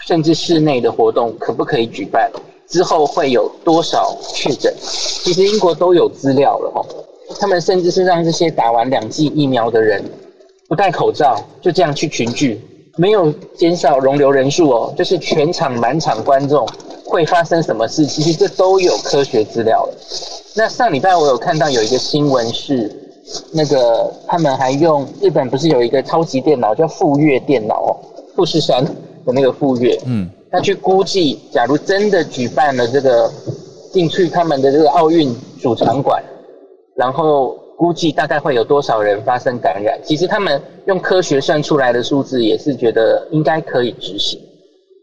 [0.07, 2.31] 甚至室内的活动可不可以举办？
[2.69, 4.73] 之后会有多少确诊？
[4.81, 6.87] 其实英国都有资料了哦。
[7.41, 10.05] 他们甚至是让这些打完两剂疫苗的人
[10.69, 12.61] 不戴口罩，就这样去群聚，
[12.97, 16.65] 没有减少容留人数哦，就是全场满场观众
[17.11, 18.07] 会发生什么事？
[18.07, 19.95] 其实这都有科学资料了。
[20.55, 22.91] 那上礼拜我有看到有一个新闻是，
[23.53, 27.91] 那个他们还用日本不是有一个超级电脑叫富岳电脑哦，
[28.37, 30.31] 富士山的那个富岳，嗯。
[30.53, 33.31] 他去估计，假如真的举办了这个
[33.93, 36.21] 进去他们的这个奥运主场馆，
[36.97, 39.97] 然后估计大概会有多少人发生感染？
[40.03, 44.41] 其实他们用科学算出来的数字也是觉得应该可以执行。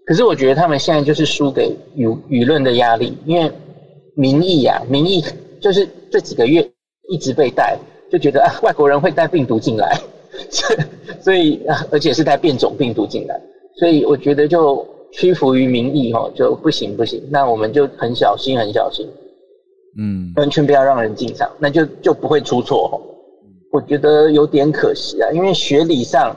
[0.07, 3.51] 可是我觉得他们现在就是输给舆舆论的压力，因为
[4.15, 5.23] 民意啊，民意
[5.61, 6.67] 就是这几个月
[7.09, 7.77] 一直被带，
[8.09, 9.99] 就觉得啊外国人会带病毒进来，
[11.21, 13.39] 所以啊而且是带变种病毒进来，
[13.77, 14.83] 所以我觉得就。
[15.09, 19.07] 屈服于民意哈就不行不行，那我们就很小心很小心，
[19.97, 23.01] 嗯，完全不要让人进场，那就就不会出错。
[23.71, 26.35] 我觉得有点可惜啊，因为学理上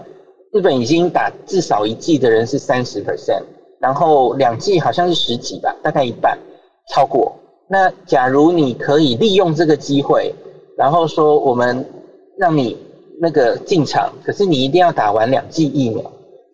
[0.52, 3.42] 日本已经打至少一剂的人是三十 percent，
[3.80, 6.38] 然后两剂好像是十几吧，大概一半
[6.92, 7.32] 超过。
[7.68, 10.34] 那假如你可以利用这个机会，
[10.76, 11.84] 然后说我们
[12.36, 12.76] 让你
[13.20, 16.04] 那个进场，可是你一定要打完两剂疫苗。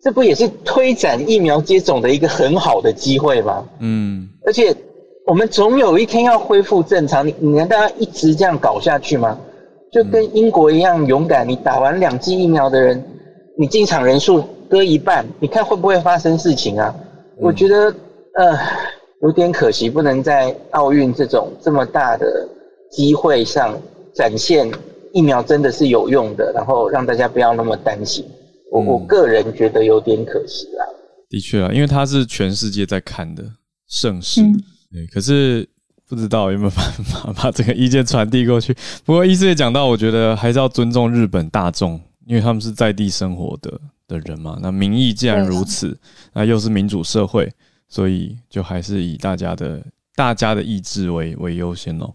[0.01, 3.67] 这不也是推展疫苗接种的一个很好的机会吗？
[3.79, 4.73] 嗯，而且
[5.25, 9.37] 我们总有一天要恢复正常，你你难道要一直这样搞下去吗？
[9.91, 13.03] 就跟英国一样勇敢，你打完两剂疫苗的人，
[13.57, 16.93] 你进场人数割一半，你看会不会发生事情啊？
[17.39, 17.93] 我觉得
[18.35, 18.57] 呃
[19.21, 22.47] 有点可惜，不能在奥运这种这么大的
[22.91, 23.79] 机会上
[24.13, 24.71] 展现
[25.13, 28.25] 疫苗真的是有用的，然后让大家不要那么担心。
[28.71, 30.85] 我我个人觉得有点可惜啦。
[31.29, 33.43] 的确啊，因为它是全世界在看的
[33.87, 34.41] 盛事，
[34.91, 35.05] 对。
[35.07, 35.67] 可是
[36.07, 38.75] 不知道有没有办法 把这个意见传递过去。
[39.05, 44.57] 不过医师也讲到，我觉得还是要尊重日本大众，因为他们是在地生活的的人嘛。
[44.61, 45.97] 那民意既然如此，
[46.33, 47.51] 那又是民主社会，
[47.87, 49.85] 所以就还是以大家的
[50.15, 52.13] 大家的意志为为优先哦。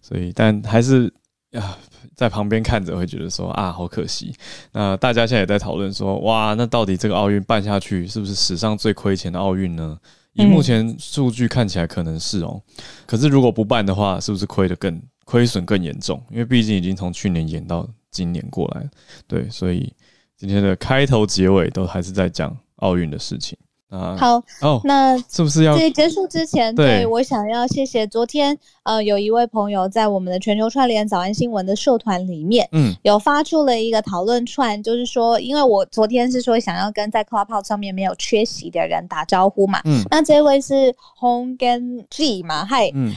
[0.00, 1.12] 所以，但还是
[1.52, 1.78] 啊。
[2.14, 4.34] 在旁边看着会觉得说啊，好可惜。
[4.72, 9.96] 那大家现在也在讨论说，哇，那到底这个奥运办下去是不是史上最亏钱的奥运呢？
[10.32, 12.60] 以目前数据看起来可能是哦。
[13.06, 16.20] 可是如果不办的话，是不是亏的更亏损更严重？
[16.32, 18.90] 因为毕竟已经从去年演到今年过来，
[19.28, 19.92] 对，所以
[20.38, 23.58] 今天的开头结尾都还是在讲奥运的事情。
[23.90, 43.14] 啊好哦，那是不是要在结束之前，对我想要谢谢昨天呃，有一位朋友在我们的全球串联早安新闻的社团里面，嗯，有发出了一个讨论串，就是说，因为我昨天是说想要跟在 Clubhouse 上面没有缺席的人打招呼嘛，嗯，那这位是 Hong Gen G 嘛，嗨，嗯，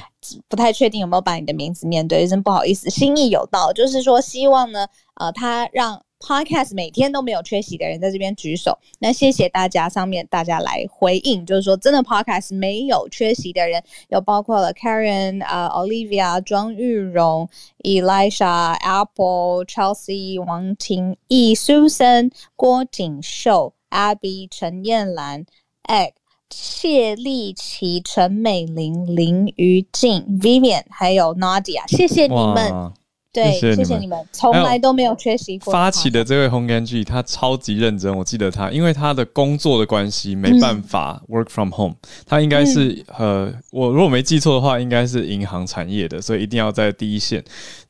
[0.48, 6.02] 不太确定有没有把你的名字念对，真不好意思，心意有道，就是说希望呢，呃，他让。
[6.22, 9.82] Podcast 每天都没有缺席的人在这边举手，那谢谢大家。
[9.90, 17.50] 上面大家来回应，就是说真的，Podcast 没有缺席的人，有包括了 Karen 啊、Olivia、庄玉荣、
[17.80, 25.46] Elisha、Apple、Chelsea、王婷义、Susan、郭锦秀、Abby、陈燕兰、
[25.88, 26.12] Egg、
[26.50, 32.94] 谢丽琪、陈美玲、林于静、Vivian，还有 Nadia，谢谢你们。
[33.34, 35.72] 对，谢谢你们，从来都没有缺席过。
[35.72, 41.96] 发起的这位红根 G，他超级认真，我记得他，因为他的工作的关系，没办法 work from home。
[42.26, 47.42] 他应该是呃，我如果没记错的话，应该是银行产业的，所以一定要在第一线，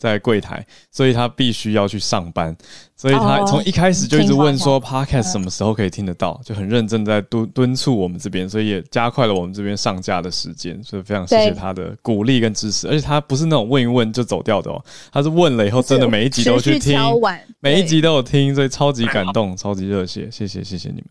[0.02, 2.58] 在柜台，所以他必须要去上班。
[2.96, 10.84] 所以他从一开始就一直问说，Podcast 什么时候可以听得到，就很认真在敦敦促我们这边，所以也加快了我们这边上架的时间。
[10.84, 17.00] 所以非常谢谢他的鼓励跟支持，而且他不是那种问一问就走掉的哦，他是问了以后真的每一集都去听，
[17.60, 21.06] 每一集都有听，所以超级感动，超级热血，谢谢谢谢你们。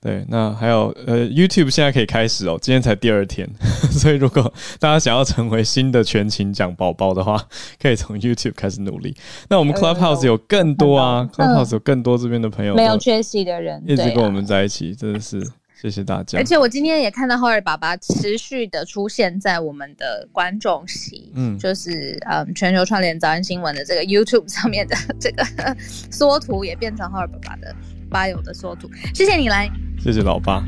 [0.00, 3.48] 对，那还有呃，YouTube 现在可以开始哦，今天才第二天，
[3.92, 7.46] 所以如果大家想要成为新的全勤奖宝宝的话，
[7.80, 9.14] 可以从 YouTube 开始努力。
[9.48, 11.28] 那我们 Clubhouse 有更多啊。
[11.32, 15.40] Clubhouse 有更多这边的朋友，没有缺席的人，一直跟我们在一起，真的是
[15.80, 16.38] 谢谢大家。
[16.38, 25.44] 而且我今天也看到浩尔爸爸持续的出现在我们的观众席，嗯，就是嗯全球串联早安新闻的这个 YouTube 上面的 这个
[26.10, 27.74] 缩图也变成浩尔爸爸的
[28.10, 28.88] bio 的缩图。
[29.14, 30.62] 谢谢你来谢谢老八。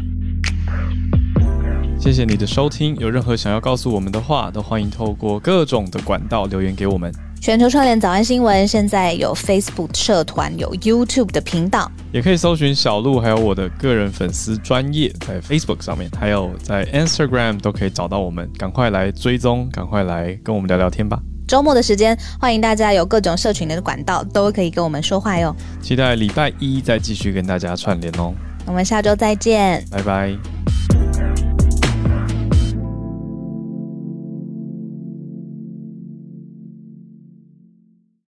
[2.01, 7.13] 谢谢你的收听，有任何想要告诉我们的话，都欢迎透过各种的管道留言给我们。
[7.41, 18.49] 全球串联早安新闻现在有 Facebook 社团，有 YouTube 的频道，也可以搜寻小鹿，还有我的个人粉丝专业，在 Facebook 上面，还有在 Instagram 都可以找到我们。
[18.57, 21.21] 赶快来追踪，赶快来跟我们聊聊天吧。
[21.49, 25.57] 周末的时间，欢迎大家有各种社群的管道都可以跟我们说话哟。
[25.83, 28.35] 期待礼拜一再继续跟大家串联哦。
[28.67, 30.68] 我们下周再见，拜拜。